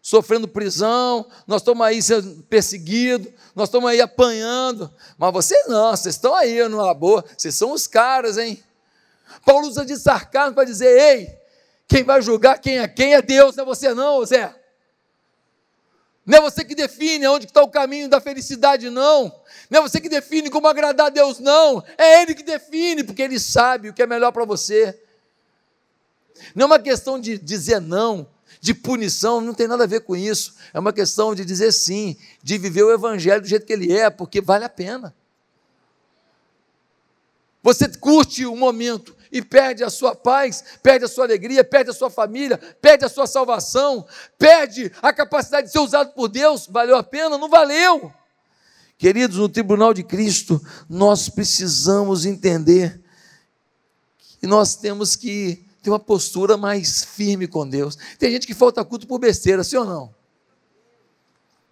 [0.00, 6.14] sofrendo prisão, nós estamos aí sendo perseguidos, nós estamos aí apanhando, mas vocês não, vocês
[6.14, 8.64] estão aí numa boa, vocês são os caras, hein?
[9.44, 11.38] Paulo usa de sarcasmo para dizer: ei,
[11.86, 14.54] quem vai julgar quem é quem é Deus, não é você não, Zé.
[16.24, 19.34] Não é você que define onde está o caminho da felicidade, não.
[19.70, 21.82] Não é você que define como agradar a Deus, não.
[21.96, 24.98] É Ele que define, porque Ele sabe o que é melhor para você.
[26.54, 28.28] Não é uma questão de dizer não,
[28.60, 30.54] de punição, não tem nada a ver com isso.
[30.72, 34.10] É uma questão de dizer sim, de viver o Evangelho do jeito que ele é,
[34.10, 35.14] porque vale a pena.
[37.62, 41.94] Você curte o momento, e perde a sua paz, perde a sua alegria, perde a
[41.94, 44.06] sua família, perde a sua salvação,
[44.38, 47.36] perde a capacidade de ser usado por Deus, valeu a pena?
[47.38, 48.12] Não valeu.
[48.96, 53.00] Queridos, no tribunal de Cristo, nós precisamos entender
[54.40, 57.96] que nós temos que ter uma postura mais firme com Deus.
[58.18, 60.14] Tem gente que falta culto por besteira, sim ou não?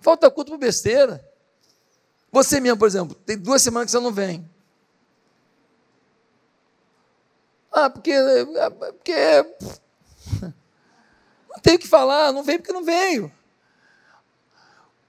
[0.01, 1.23] Falta culto por besteira.
[2.33, 4.49] Você mesmo, por exemplo, tem duas semanas que você não vem.
[7.71, 8.13] Ah, porque.
[8.79, 9.15] porque
[11.51, 13.31] não tem o que falar, não veio porque não veio.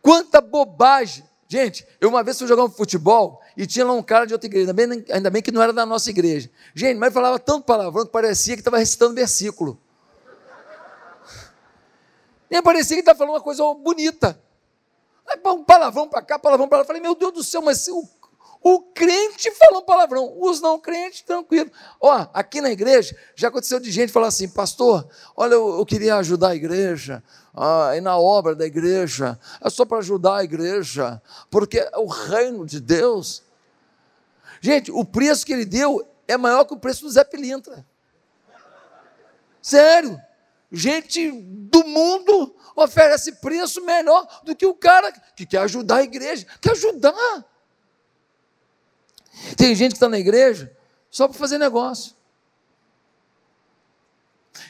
[0.02, 1.28] Quanta bobagem.
[1.48, 4.48] Gente, eu uma vez fui jogar um futebol e tinha lá um cara de outra
[4.48, 6.50] igreja, ainda bem, ainda bem que não era da nossa igreja.
[6.76, 9.80] Gente, mas falava tanto palavrão que parecia que estava recitando versículo.
[12.52, 14.42] Nem parecia que estava falando uma coisa bonita.
[15.46, 16.84] Um palavrão para cá, palavrão para lá.
[16.84, 18.04] Eu falei, meu Deus do céu, mas o
[18.62, 21.72] o crente falou palavrão, os não crentes, tranquilo.
[22.02, 26.18] Ó, aqui na igreja, já aconteceu de gente falar assim, pastor, olha, eu, eu queria
[26.18, 27.24] ajudar a igreja,
[27.60, 32.06] ah, e na obra da igreja, é só para ajudar a igreja, porque é o
[32.06, 33.44] reino de Deus.
[34.62, 37.86] Gente, o preço que ele deu é maior que o preço do Zé Pilintra.
[39.62, 40.22] Sério.
[40.72, 46.46] Gente do mundo oferece preço menor do que o cara que quer ajudar a igreja.
[46.62, 47.46] Quer ajudar.
[49.56, 50.76] Tem gente que está na igreja
[51.10, 52.17] só para fazer negócio.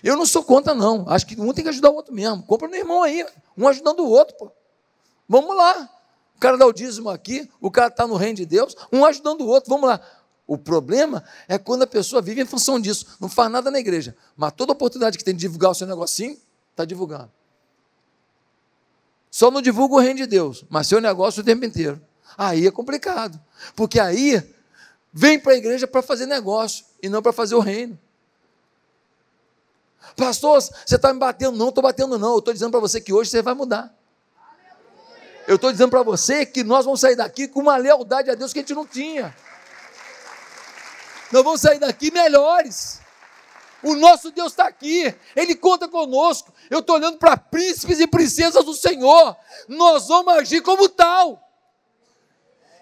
[0.03, 1.05] Eu não sou contra, não.
[1.07, 2.43] Acho que um tem que ajudar o outro mesmo.
[2.43, 3.25] Compra no irmão aí,
[3.57, 4.35] um ajudando o outro.
[4.35, 4.51] Pô.
[5.27, 5.89] Vamos lá.
[6.35, 9.41] O cara dá o dízimo aqui, o cara está no reino de Deus, um ajudando
[9.41, 9.69] o outro.
[9.69, 9.99] Vamos lá.
[10.45, 14.15] O problema é quando a pessoa vive em função disso, não faz nada na igreja,
[14.35, 16.37] mas toda oportunidade que tem de divulgar o seu negocinho,
[16.71, 17.29] está divulgando.
[19.29, 21.99] Só não divulga o reino de Deus, mas seu negócio o tempo inteiro.
[22.37, 23.39] Aí é complicado,
[23.75, 24.41] porque aí
[25.11, 27.99] vem para a igreja para fazer negócio e não para fazer o reino.
[30.15, 31.57] Pastor, você está me batendo?
[31.57, 32.33] Não estou batendo, não.
[32.33, 33.93] Eu estou dizendo para você que hoje você vai mudar.
[35.47, 38.51] Eu estou dizendo para você que nós vamos sair daqui com uma lealdade a Deus
[38.51, 39.35] que a gente não tinha.
[41.31, 42.99] Nós vamos sair daqui melhores.
[43.83, 46.51] O nosso Deus está aqui, Ele conta conosco.
[46.69, 49.37] Eu estou olhando para príncipes e princesas do Senhor.
[49.67, 51.41] Nós vamos agir como tal.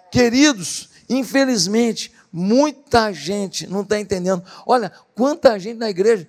[0.10, 4.43] Queridos, infelizmente, Muita gente não está entendendo.
[4.66, 6.28] Olha, quanta gente na igreja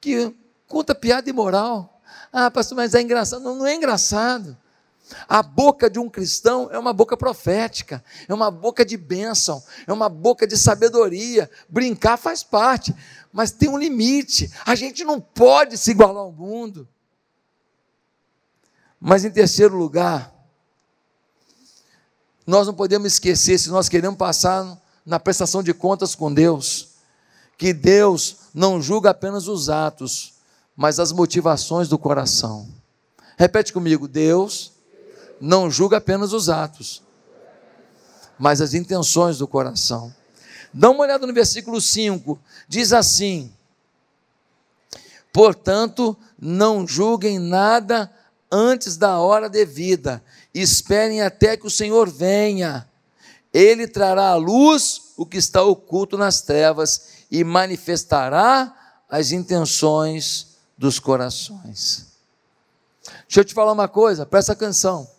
[0.00, 0.34] que
[0.66, 2.00] conta piada imoral.
[2.32, 3.42] Ah, pastor, mas é engraçado.
[3.42, 4.56] Não, não é engraçado.
[5.28, 9.92] A boca de um cristão é uma boca profética, é uma boca de bênção, é
[9.92, 11.50] uma boca de sabedoria.
[11.68, 12.94] Brincar faz parte,
[13.32, 14.52] mas tem um limite.
[14.66, 16.86] A gente não pode se igualar ao mundo.
[19.00, 20.34] Mas em terceiro lugar,
[22.46, 26.87] nós não podemos esquecer, se nós queremos passar na prestação de contas com Deus,
[27.58, 30.34] que Deus não julga apenas os atos,
[30.76, 32.68] mas as motivações do coração.
[33.36, 34.72] Repete comigo: Deus
[35.40, 37.02] não julga apenas os atos,
[38.38, 40.14] mas as intenções do coração.
[40.72, 42.38] Dá uma olhada no versículo 5,
[42.68, 43.52] diz assim:
[45.32, 48.10] Portanto, não julguem nada
[48.50, 50.22] antes da hora devida,
[50.54, 52.88] esperem até que o Senhor venha.
[53.52, 58.74] Ele trará à luz o que está oculto nas trevas e manifestará
[59.08, 62.06] as intenções dos corações.
[63.26, 65.10] Deixa eu te falar uma coisa, presta atenção.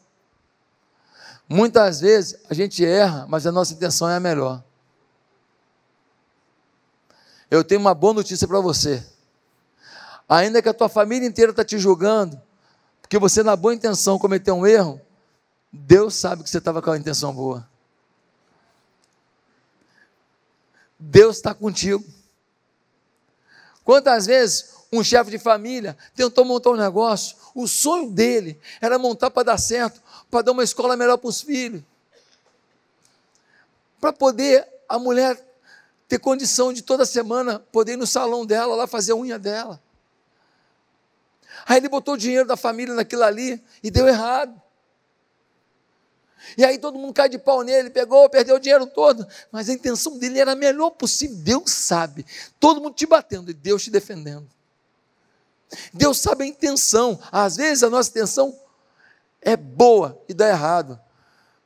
[1.47, 4.63] Muitas vezes a gente erra, mas a nossa intenção é a melhor.
[7.49, 9.03] Eu tenho uma boa notícia para você.
[10.27, 12.39] Ainda que a tua família inteira está te julgando,
[13.01, 15.01] porque você, na boa intenção, cometeu um erro,
[15.73, 17.67] Deus sabe que você estava com a intenção boa.
[20.99, 22.03] Deus está contigo.
[23.83, 29.31] Quantas vezes um chefe de família tentou montar um negócio, o sonho dele era montar
[29.31, 31.81] para dar certo, para dar uma escola melhor para os filhos,
[33.99, 35.39] para poder a mulher
[36.07, 39.79] ter condição de toda semana poder ir no salão dela, lá fazer a unha dela.
[41.65, 44.59] Aí ele botou o dinheiro da família naquilo ali e deu errado.
[46.57, 49.27] E aí todo mundo cai de pau nele, pegou, perdeu o dinheiro todo.
[49.51, 51.35] Mas a intenção dele era a melhor possível.
[51.37, 52.25] Deus sabe.
[52.59, 54.47] Todo mundo te batendo e Deus te defendendo.
[55.93, 57.19] Deus sabe a intenção.
[57.31, 58.57] Às vezes a nossa intenção
[59.41, 60.99] é boa e dá errado.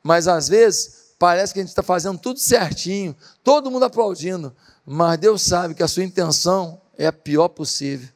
[0.01, 4.55] Mas às vezes parece que a gente está fazendo tudo certinho, todo mundo aplaudindo.
[4.85, 8.09] Mas Deus sabe que a sua intenção é a pior possível.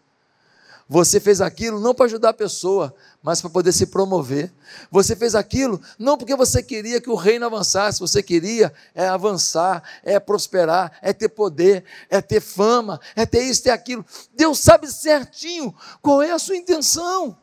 [0.89, 4.53] Você fez aquilo não para ajudar a pessoa, mas para poder se promover.
[4.89, 9.83] Você fez aquilo não porque você queria que o reino avançasse, você queria é avançar,
[10.01, 14.05] é prosperar, é ter poder, é ter fama, é ter isso, ter aquilo.
[14.33, 17.37] Deus sabe certinho qual é a sua intenção.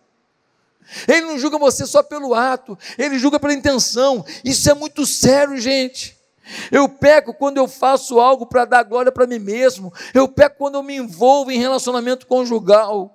[1.07, 4.24] Ele não julga você só pelo ato, ele julga pela intenção.
[4.42, 6.16] Isso é muito sério, gente.
[6.72, 9.92] Eu peco quando eu faço algo para dar glória para mim mesmo.
[10.14, 13.14] Eu peco quando eu me envolvo em relacionamento conjugal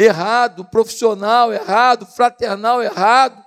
[0.00, 3.44] errado, profissional errado, fraternal errado,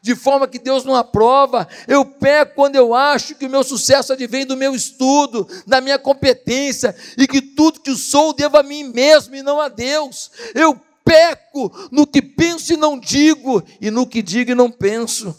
[0.00, 1.66] de forma que Deus não aprova.
[1.88, 5.98] Eu peco quando eu acho que o meu sucesso advém do meu estudo, da minha
[5.98, 10.30] competência, e que tudo que sou devo a mim mesmo e não a Deus.
[10.54, 15.36] Eu peco no que penso e não digo, e no que digo e não penso.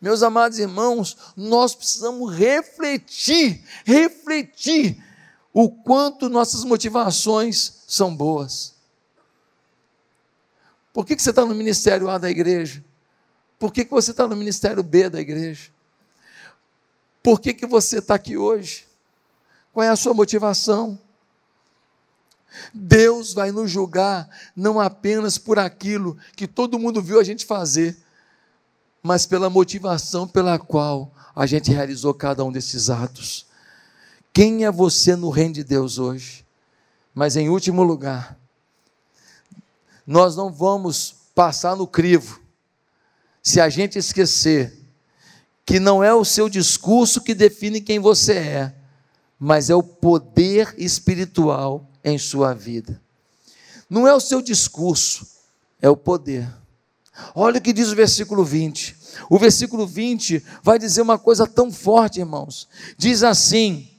[0.00, 5.07] Meus amados irmãos, nós precisamos refletir, refletir
[5.60, 8.76] o quanto nossas motivações são boas.
[10.92, 12.84] Por que, que você está no ministério A da igreja?
[13.58, 15.72] Por que, que você está no ministério B da igreja?
[17.20, 18.86] Por que, que você está aqui hoje?
[19.72, 20.96] Qual é a sua motivação?
[22.72, 27.96] Deus vai nos julgar não apenas por aquilo que todo mundo viu a gente fazer,
[29.02, 33.47] mas pela motivação pela qual a gente realizou cada um desses atos.
[34.38, 36.46] Quem é você no reino de Deus hoje?
[37.12, 38.38] Mas em último lugar,
[40.06, 42.40] nós não vamos passar no crivo
[43.42, 44.78] se a gente esquecer
[45.66, 48.74] que não é o seu discurso que define quem você é,
[49.40, 53.02] mas é o poder espiritual em sua vida.
[53.90, 55.26] Não é o seu discurso,
[55.82, 56.48] é o poder.
[57.34, 58.96] Olha o que diz o versículo 20.
[59.28, 62.68] O versículo 20 vai dizer uma coisa tão forte, irmãos.
[62.96, 63.97] Diz assim: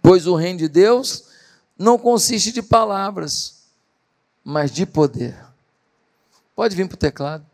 [0.00, 1.24] Pois o reino de Deus
[1.76, 3.64] não consiste de palavras,
[4.44, 5.36] mas de poder.
[6.54, 7.46] Pode vir para o teclado.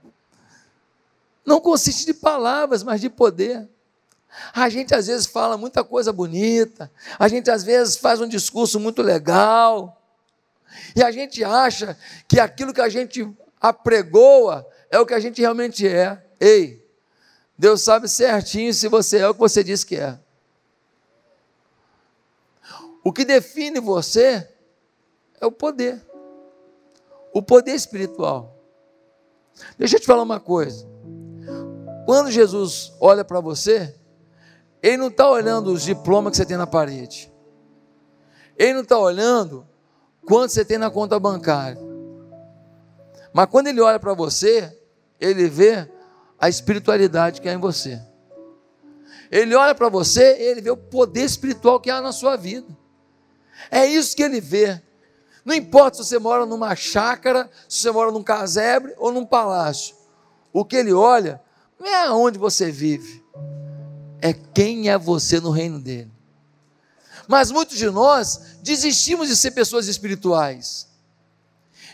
[1.44, 3.66] Não consiste de palavras, mas de poder.
[4.52, 8.78] A gente às vezes fala muita coisa bonita, a gente às vezes faz um discurso
[8.78, 9.98] muito legal,
[10.94, 13.28] e a gente acha que aquilo que a gente
[13.60, 16.22] apregoa é o que a gente realmente é.
[16.38, 16.84] Ei,
[17.56, 20.18] Deus sabe certinho se você é o que você diz que é.
[23.08, 24.46] O que define você
[25.40, 25.98] é o poder.
[27.32, 28.54] O poder espiritual.
[29.78, 30.86] Deixa eu te falar uma coisa.
[32.04, 33.98] Quando Jesus olha para você,
[34.82, 37.32] Ele não está olhando os diplomas que você tem na parede.
[38.58, 39.66] Ele não está olhando
[40.26, 41.80] quanto você tem na conta bancária.
[43.32, 44.78] Mas quando Ele olha para você,
[45.18, 45.90] Ele vê
[46.38, 47.98] a espiritualidade que há em você.
[49.30, 52.76] Ele olha para você, ele vê o poder espiritual que há na sua vida.
[53.70, 54.80] É isso que ele vê.
[55.44, 59.96] Não importa se você mora numa chácara, se você mora num casebre ou num palácio.
[60.52, 61.40] o que ele olha
[61.78, 63.24] não é aonde você vive,
[64.20, 66.10] é quem é você no reino dele.
[67.28, 70.88] Mas muitos de nós desistimos de ser pessoas espirituais,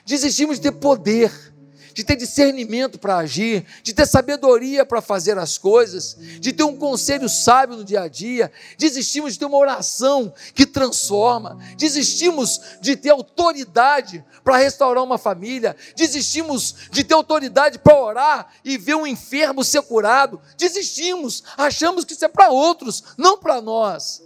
[0.06, 1.53] desistimos de ter poder,
[1.94, 6.76] de ter discernimento para agir, de ter sabedoria para fazer as coisas, de ter um
[6.76, 12.96] conselho sábio no dia a dia, desistimos de ter uma oração que transforma, desistimos de
[12.96, 19.06] ter autoridade para restaurar uma família, desistimos de ter autoridade para orar e ver um
[19.06, 24.20] enfermo ser curado, desistimos, achamos que isso é para outros, não para nós.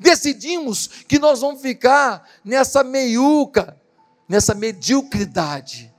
[0.00, 3.76] Decidimos que nós vamos ficar nessa meiuca,
[4.28, 5.91] nessa mediocridade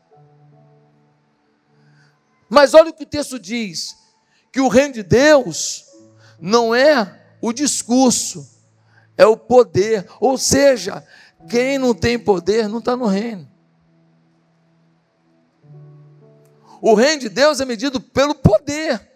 [2.49, 3.95] mas olha o que o texto diz:
[4.53, 5.85] que o reino de Deus
[6.39, 8.47] não é o discurso,
[9.17, 10.07] é o poder.
[10.19, 11.05] Ou seja,
[11.49, 13.51] quem não tem poder não está no reino.
[16.79, 19.09] O reino de Deus é medido pelo poder,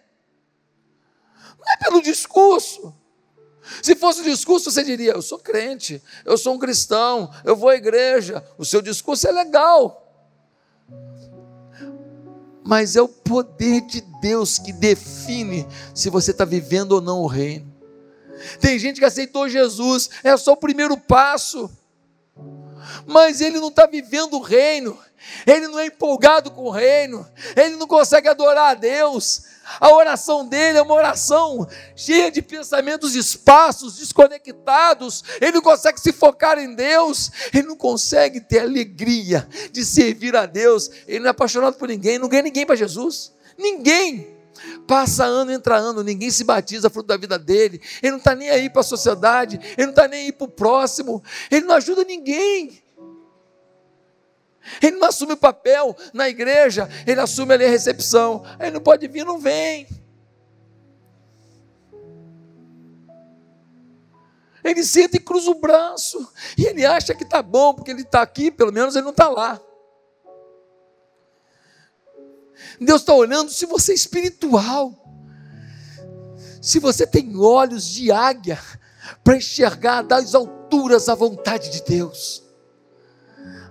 [1.58, 2.94] não é pelo discurso.
[3.82, 7.68] Se fosse o discurso, você diria: Eu sou crente, eu sou um cristão, eu vou
[7.68, 8.42] à igreja.
[8.56, 10.07] O seu discurso é legal
[12.68, 17.26] mas é o poder de Deus que define se você está vivendo ou não o
[17.26, 17.66] reino.
[18.60, 21.70] Tem gente que aceitou Jesus, é só o primeiro passo,
[23.06, 24.98] mas ele não está vivendo o reino,
[25.46, 27.26] ele não é empolgado com o reino,
[27.56, 29.42] ele não consegue adorar a Deus,
[29.80, 35.22] a oração dele é uma oração cheia de pensamentos esparsos, desconectados.
[35.40, 37.30] Ele não consegue se focar em Deus.
[37.52, 40.90] Ele não consegue ter alegria de servir a Deus.
[41.06, 42.18] Ele não é apaixonado por ninguém.
[42.18, 43.32] Não ganha ninguém para Jesus.
[43.58, 44.37] Ninguém.
[44.86, 47.80] Passa ano, entra ano, ninguém se batiza fruto da vida dele.
[48.02, 49.58] Ele não está nem aí para a sociedade.
[49.76, 51.22] Ele não está nem aí para o próximo.
[51.50, 52.82] Ele não ajuda ninguém.
[54.82, 58.44] Ele não assume o papel na igreja, ele assume ali a recepção.
[58.60, 59.86] Ele não pode vir, não vem.
[64.62, 66.30] Ele senta e cruza o braço.
[66.56, 69.28] E ele acha que está bom, porque ele está aqui, pelo menos ele não está
[69.28, 69.60] lá.
[72.80, 74.92] Deus está olhando se você é espiritual.
[76.60, 78.58] Se você tem olhos de águia
[79.22, 82.42] para enxergar das alturas a vontade de Deus.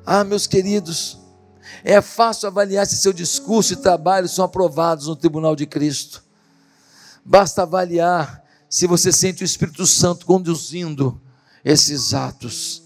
[0.06, 1.18] Ah, meus queridos,
[1.84, 6.24] é fácil avaliar se seu discurso e trabalho são aprovados no tribunal de Cristo.
[7.24, 11.22] Basta avaliar se você sente o Espírito Santo conduzindo
[11.64, 12.84] esses atos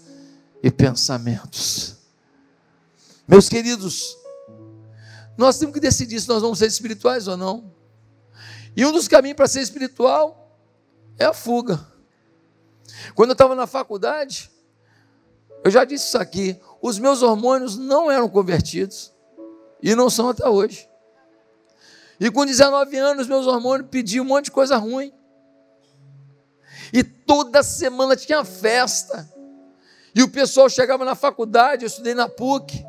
[0.62, 1.96] e pensamentos.
[3.26, 4.16] Meus queridos,
[5.36, 7.72] nós temos que decidir se nós vamos ser espirituais ou não.
[8.76, 10.58] E um dos caminhos para ser espiritual
[11.18, 11.86] é a fuga.
[13.14, 14.50] Quando eu estava na faculdade,
[15.64, 19.12] eu já disse isso aqui, os meus hormônios não eram convertidos
[19.82, 20.88] e não são até hoje.
[22.18, 25.12] E com 19 anos, meus hormônios pediam um monte de coisa ruim.
[26.92, 29.28] E toda semana tinha festa.
[30.14, 32.84] E o pessoal chegava na faculdade, eu estudei na PUC.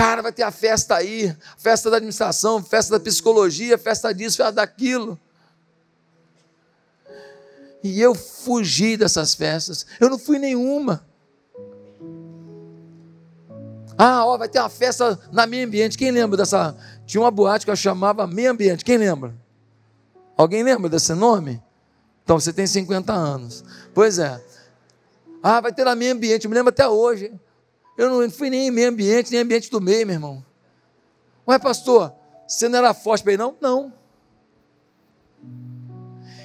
[0.00, 4.52] Cara, vai ter a festa aí, festa da administração, festa da psicologia, festa disso, festa
[4.52, 5.20] daquilo.
[7.84, 9.84] E eu fugi dessas festas.
[10.00, 11.04] Eu não fui nenhuma.
[13.98, 15.98] Ah, ó, vai ter uma festa na meio ambiente.
[15.98, 16.74] Quem lembra dessa?
[17.04, 18.82] Tinha uma boate que eu chamava meio ambiente.
[18.82, 19.34] Quem lembra?
[20.34, 21.62] Alguém lembra desse nome?
[22.24, 23.62] Então você tem 50 anos.
[23.92, 24.42] Pois é.
[25.42, 26.46] Ah, vai ter na meio ambiente.
[26.46, 27.30] Eu me lembro até hoje.
[28.00, 30.42] Eu não fui nem em meio ambiente, nem ambiente do meio, meu irmão.
[31.46, 32.14] Ué, pastor,
[32.48, 33.54] você não era forte ir, não?
[33.60, 33.92] Não.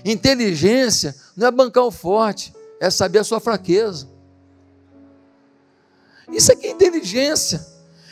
[0.04, 4.10] Inteligência não é bancar o forte, é saber a sua fraqueza.
[6.30, 7.66] Isso aqui é inteligência.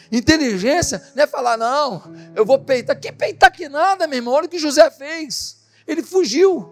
[0.10, 2.02] Inteligência não é falar, não,
[2.34, 2.98] eu vou peitar.
[2.98, 4.36] Que peitar que nada, meu irmão?
[4.36, 5.58] Olha o que José fez.
[5.86, 6.72] Ele fugiu.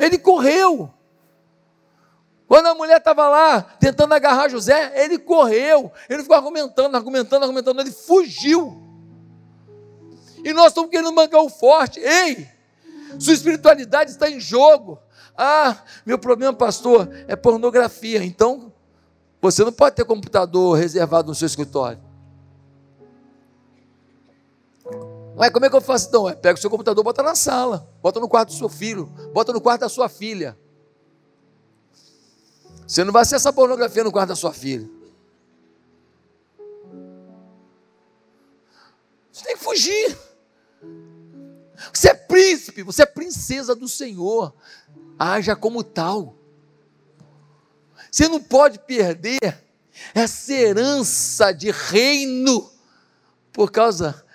[0.00, 0.92] Ele correu.
[2.50, 5.92] Quando a mulher estava lá tentando agarrar José, ele correu.
[6.08, 7.80] Ele ficou argumentando, argumentando, argumentando.
[7.80, 8.82] Ele fugiu.
[10.44, 12.00] E nós estamos querendo mangar o forte.
[12.00, 12.48] Ei,
[13.20, 14.98] sua espiritualidade está em jogo.
[15.38, 18.24] Ah, meu problema, pastor, é pornografia.
[18.24, 18.72] Então,
[19.40, 22.02] você não pode ter computador reservado no seu escritório.
[25.36, 26.28] Ué, como é que eu faço então?
[26.28, 29.52] É, pega o seu computador, bota na sala, bota no quarto do seu filho, bota
[29.52, 30.58] no quarto da sua filha.
[32.90, 34.90] Você não vai acessar pornografia no quarto da sua filha.
[39.30, 40.18] Você tem que fugir.
[41.94, 44.52] Você é príncipe, você é princesa do Senhor.
[45.16, 46.34] Haja como tal.
[48.10, 49.62] Você não pode perder
[50.12, 52.72] essa herança de reino
[53.52, 54.26] por causa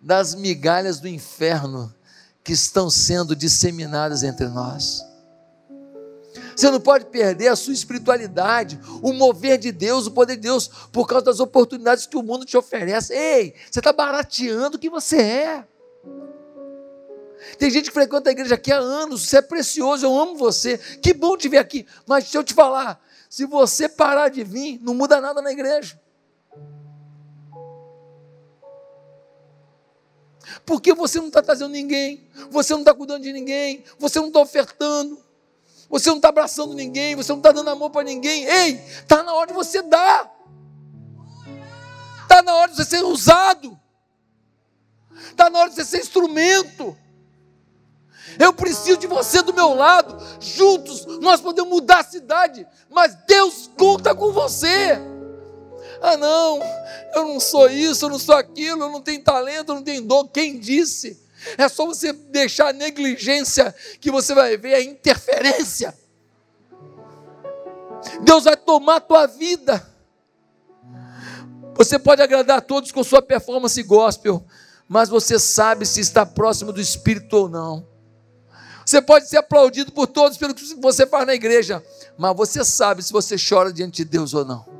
[0.00, 1.94] das migalhas do inferno
[2.42, 5.08] que estão sendo disseminadas entre nós.
[6.60, 10.68] Você não pode perder a sua espiritualidade, o mover de Deus, o poder de Deus,
[10.92, 13.14] por causa das oportunidades que o mundo te oferece.
[13.14, 15.64] Ei, você está barateando o que você é.
[17.56, 20.76] Tem gente que frequenta a igreja aqui há anos, você é precioso, eu amo você,
[20.76, 21.86] que bom te ver aqui.
[22.06, 25.98] Mas deixa eu te falar, se você parar de vir, não muda nada na igreja.
[30.66, 34.40] Porque você não está trazendo ninguém, você não está cuidando de ninguém, você não está
[34.40, 35.29] ofertando,
[35.90, 38.44] você não está abraçando ninguém, você não está dando amor para ninguém.
[38.44, 40.30] Ei, está na hora de você dar,
[42.22, 43.76] está na hora de você ser usado,
[45.30, 46.96] está na hora de você ser instrumento.
[48.38, 50.16] Eu preciso de você do meu lado.
[50.40, 54.96] Juntos nós podemos mudar a cidade, mas Deus conta com você.
[56.00, 56.60] Ah, não,
[57.14, 60.02] eu não sou isso, eu não sou aquilo, eu não tenho talento, eu não tenho
[60.02, 60.26] dom.
[60.28, 61.20] Quem disse?
[61.56, 65.94] É só você deixar a negligência que você vai ver a interferência.
[68.22, 69.86] Deus vai tomar a tua vida.
[71.74, 74.44] Você pode agradar a todos com sua performance gospel,
[74.88, 77.86] mas você sabe se está próximo do Espírito ou não.
[78.84, 81.82] Você pode ser aplaudido por todos pelo que você faz na igreja,
[82.18, 84.79] mas você sabe se você chora diante de Deus ou não.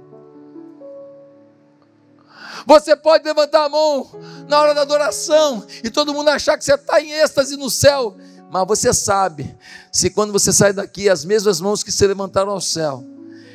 [2.66, 4.10] Você pode levantar a mão
[4.48, 8.16] na hora da adoração e todo mundo achar que você está em êxtase no céu,
[8.50, 9.56] mas você sabe
[9.92, 13.04] se quando você sai daqui, as mesmas mãos que se levantaram ao céu,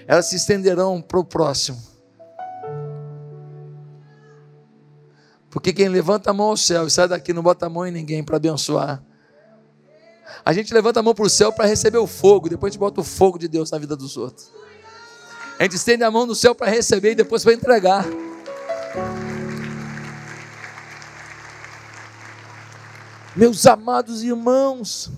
[0.08, 1.82] elas se estenderão para o próximo.
[5.50, 7.92] Porque quem levanta a mão ao céu e sai daqui não bota a mão em
[7.92, 9.02] ninguém para abençoar
[10.44, 12.80] a gente levanta a mão para o céu para receber o fogo, depois a gente
[12.80, 14.52] bota o fogo de Deus na vida dos outros.
[15.60, 18.06] A gente estende a mão no céu para receber e depois para entregar.
[23.36, 25.12] Meus amados irmãos,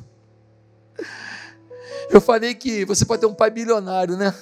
[2.10, 4.34] eu falei que você pode ter um pai bilionário, né?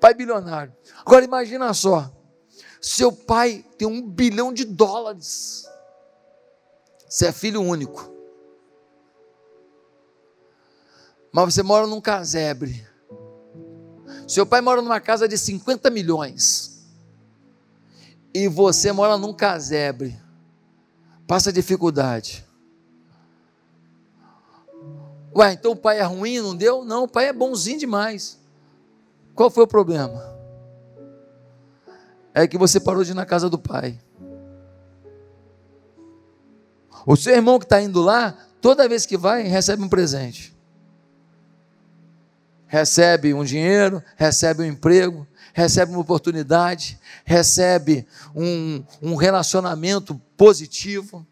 [0.00, 0.74] Pai bilionário.
[1.04, 2.10] Agora imagina só,
[2.80, 5.64] seu pai tem um bilhão de dólares.
[7.08, 8.14] Você é filho único.
[11.34, 12.86] mas você mora num casebre.
[14.28, 16.86] Seu pai mora numa casa de 50 milhões.
[18.32, 20.16] E você mora num casebre.
[21.26, 22.44] Passa dificuldade.
[25.34, 26.84] Ué, então o pai é ruim, não deu?
[26.84, 28.38] Não, o pai é bonzinho demais.
[29.34, 30.32] Qual foi o problema?
[32.32, 33.98] É que você parou de ir na casa do pai.
[37.06, 40.54] O seu irmão que está indo lá, toda vez que vai, recebe um presente
[42.74, 45.24] recebe um dinheiro, recebe um emprego,
[45.54, 51.24] recebe uma oportunidade, recebe um, um relacionamento positivo.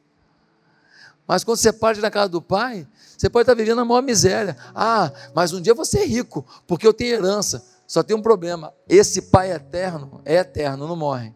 [1.27, 2.87] Mas quando você parte da casa do pai,
[3.19, 4.57] você pode estar vivendo a maior miséria.
[4.75, 7.65] Ah, mas um dia você é rico, porque eu tenho herança.
[7.85, 11.35] Só tem um problema: esse pai eterno é eterno, não morre.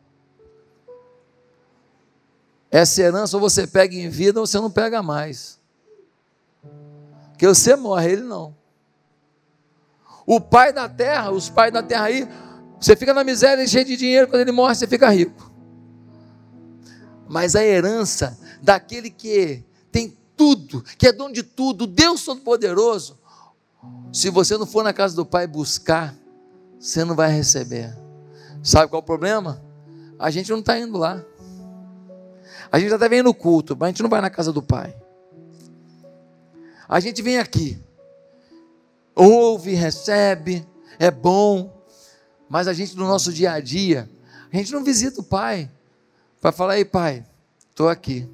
[2.71, 5.59] Essa herança ou você pega em vida ou você não pega mais.
[7.33, 8.55] Porque você morre, ele não.
[10.25, 12.29] O pai da terra, os pais da terra aí,
[12.81, 15.53] você fica na miséria cheio de dinheiro, quando ele morre, você fica rico.
[17.29, 23.19] Mas a herança daquele que tem tudo, que é dono de tudo, Deus Todo-Poderoso,
[24.13, 26.15] se você não for na casa do pai buscar,
[26.79, 27.97] você não vai receber.
[28.63, 29.63] Sabe qual é o problema?
[30.19, 31.25] A gente não está indo lá.
[32.71, 34.95] A gente até vem no culto, mas a gente não vai na casa do pai.
[36.89, 37.81] A gente vem aqui
[39.17, 40.69] ouve, recebe,
[40.99, 41.76] é bom,
[42.49, 44.09] mas a gente no nosso dia a dia,
[44.53, 45.71] a gente não visita o pai
[46.41, 47.25] para falar: ei, pai,
[47.71, 48.29] estou aqui.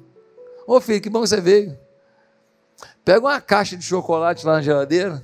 [0.67, 1.77] Ô filho, que bom que você veio.
[3.03, 5.21] Pega uma caixa de chocolate lá na geladeira.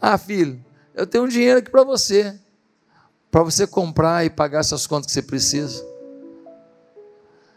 [0.00, 2.38] Ah, filho, eu tenho um dinheiro aqui para você,
[3.30, 5.84] para você comprar e pagar essas contas que você precisa.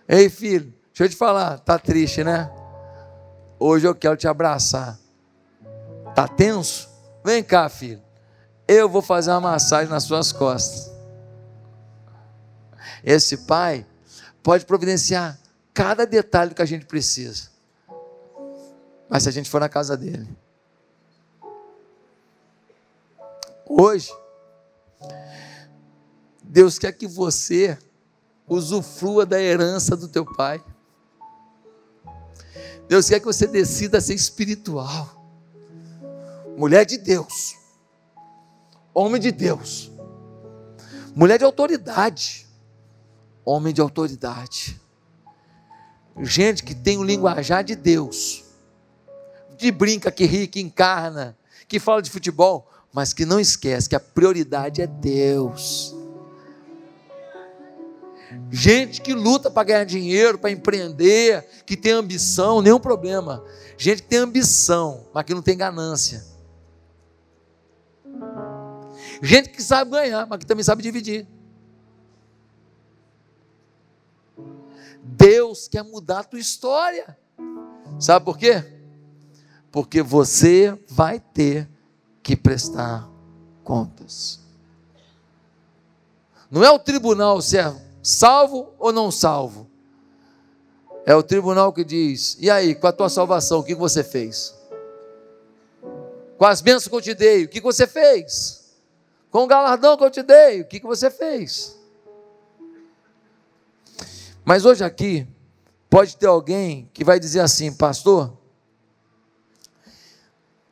[0.07, 2.51] Ei, filho, deixa eu te falar, tá triste, né?
[3.59, 4.99] Hoje eu quero te abraçar.
[6.09, 6.89] Está tenso?
[7.23, 8.01] Vem cá, filho.
[8.67, 10.91] Eu vou fazer uma massagem nas suas costas.
[13.03, 13.85] Esse pai
[14.43, 15.39] pode providenciar
[15.73, 17.49] cada detalhe que a gente precisa.
[19.09, 20.27] Mas se a gente for na casa dele.
[23.67, 24.11] Hoje,
[26.43, 27.77] Deus quer que você
[28.47, 30.63] usufrua da herança do teu pai.
[32.87, 35.21] Deus quer que você decida ser espiritual
[36.61, 37.57] mulher de Deus,
[38.93, 39.91] homem de Deus,
[41.15, 42.47] mulher de autoridade,
[43.45, 44.79] homem de autoridade.
[46.21, 48.43] Gente que tem o linguajar de Deus,
[49.57, 51.37] que brinca, que ri, que encarna,
[51.67, 55.95] que fala de futebol, mas que não esquece que a prioridade é Deus.
[58.49, 63.43] Gente que luta para ganhar dinheiro, para empreender, que tem ambição, nenhum problema.
[63.77, 66.30] Gente que tem ambição, mas que não tem ganância.
[69.21, 71.27] Gente que sabe ganhar, mas que também sabe dividir.
[75.03, 77.17] Deus quer mudar a tua história.
[77.99, 78.63] Sabe por quê?
[79.71, 81.69] Porque você vai ter
[82.23, 83.07] que prestar
[83.63, 84.39] contas.
[86.49, 89.69] Não é o tribunal se é salvo ou não salvo.
[91.05, 94.55] É o tribunal que diz: e aí, com a tua salvação, o que você fez?
[96.37, 98.60] Com as bênçãos que eu te dei, o que você fez?
[99.31, 101.79] Com o galardão que eu te dei, o que você fez?
[104.43, 105.25] Mas hoje aqui,
[105.89, 108.37] pode ter alguém que vai dizer assim, pastor,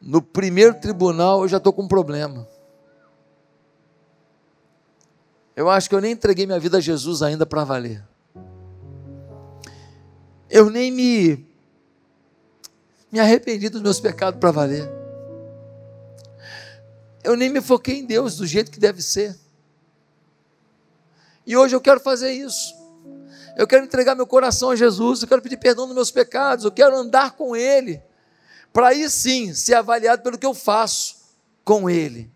[0.02, 2.46] no primeiro tribunal eu já estou com um problema.
[5.56, 8.04] Eu acho que eu nem entreguei minha vida a Jesus ainda para valer.
[10.50, 11.48] Eu nem me,
[13.12, 14.99] me arrependi dos meus pecados para valer.
[17.24, 19.38] Eu nem me foquei em Deus do jeito que deve ser.
[21.46, 22.76] E hoje eu quero fazer isso.
[23.58, 26.72] Eu quero entregar meu coração a Jesus, eu quero pedir perdão dos meus pecados, eu
[26.72, 28.02] quero andar com Ele,
[28.72, 31.18] para aí sim ser avaliado pelo que eu faço
[31.66, 32.32] com Ele.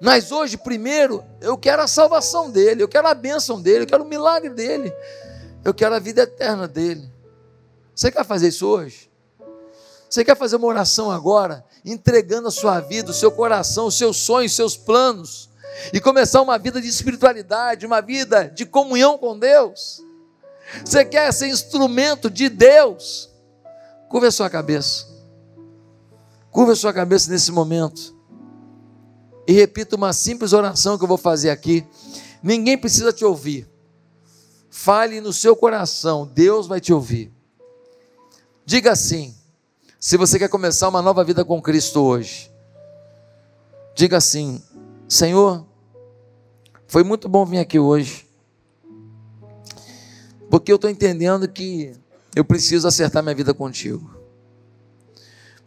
[0.00, 4.02] Mas hoje, primeiro, eu quero a salvação dele, eu quero a bênção dele, eu quero
[4.02, 4.92] o milagre dele,
[5.64, 7.08] eu quero a vida eterna dele.
[7.94, 9.11] Você quer fazer isso hoje?
[10.12, 14.18] Você quer fazer uma oração agora, entregando a sua vida, o seu coração, os seus
[14.18, 15.48] sonhos, os seus planos,
[15.90, 20.04] e começar uma vida de espiritualidade, uma vida de comunhão com Deus?
[20.84, 23.30] Você quer ser instrumento de Deus?
[24.10, 25.06] Curva a sua cabeça.
[26.50, 28.14] Curva a sua cabeça nesse momento.
[29.48, 31.86] E repita uma simples oração que eu vou fazer aqui.
[32.42, 33.66] Ninguém precisa te ouvir.
[34.68, 37.32] Fale no seu coração, Deus vai te ouvir.
[38.66, 39.34] Diga assim:
[40.02, 42.52] se você quer começar uma nova vida com Cristo hoje,
[43.94, 44.60] diga assim:
[45.08, 45.64] Senhor,
[46.88, 48.28] foi muito bom vir aqui hoje,
[50.50, 51.92] porque eu estou entendendo que
[52.34, 54.12] eu preciso acertar minha vida contigo.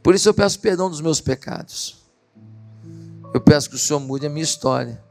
[0.03, 2.03] Por isso eu peço perdão dos meus pecados.
[3.33, 5.01] Eu peço que o Senhor mude a minha história.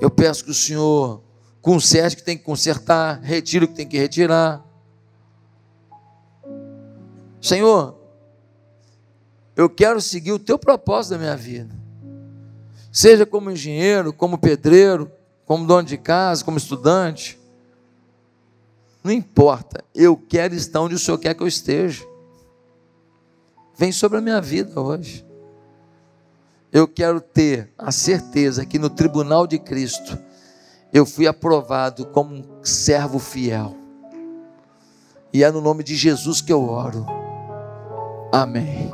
[0.00, 1.22] Eu peço que o Senhor
[1.62, 4.65] conserte o que tem que consertar, retire o que tem que retirar.
[7.46, 7.96] Senhor,
[9.54, 11.86] eu quero seguir o teu propósito da minha vida
[12.96, 15.12] seja como engenheiro, como pedreiro,
[15.44, 17.38] como dono de casa, como estudante.
[19.04, 22.02] Não importa, eu quero estar onde o Senhor quer que eu esteja.
[23.76, 25.26] Vem sobre a minha vida hoje.
[26.72, 30.18] Eu quero ter a certeza que no tribunal de Cristo
[30.90, 33.76] eu fui aprovado como um servo fiel.
[35.34, 37.25] E é no nome de Jesus que eu oro.
[38.42, 38.92] Amém.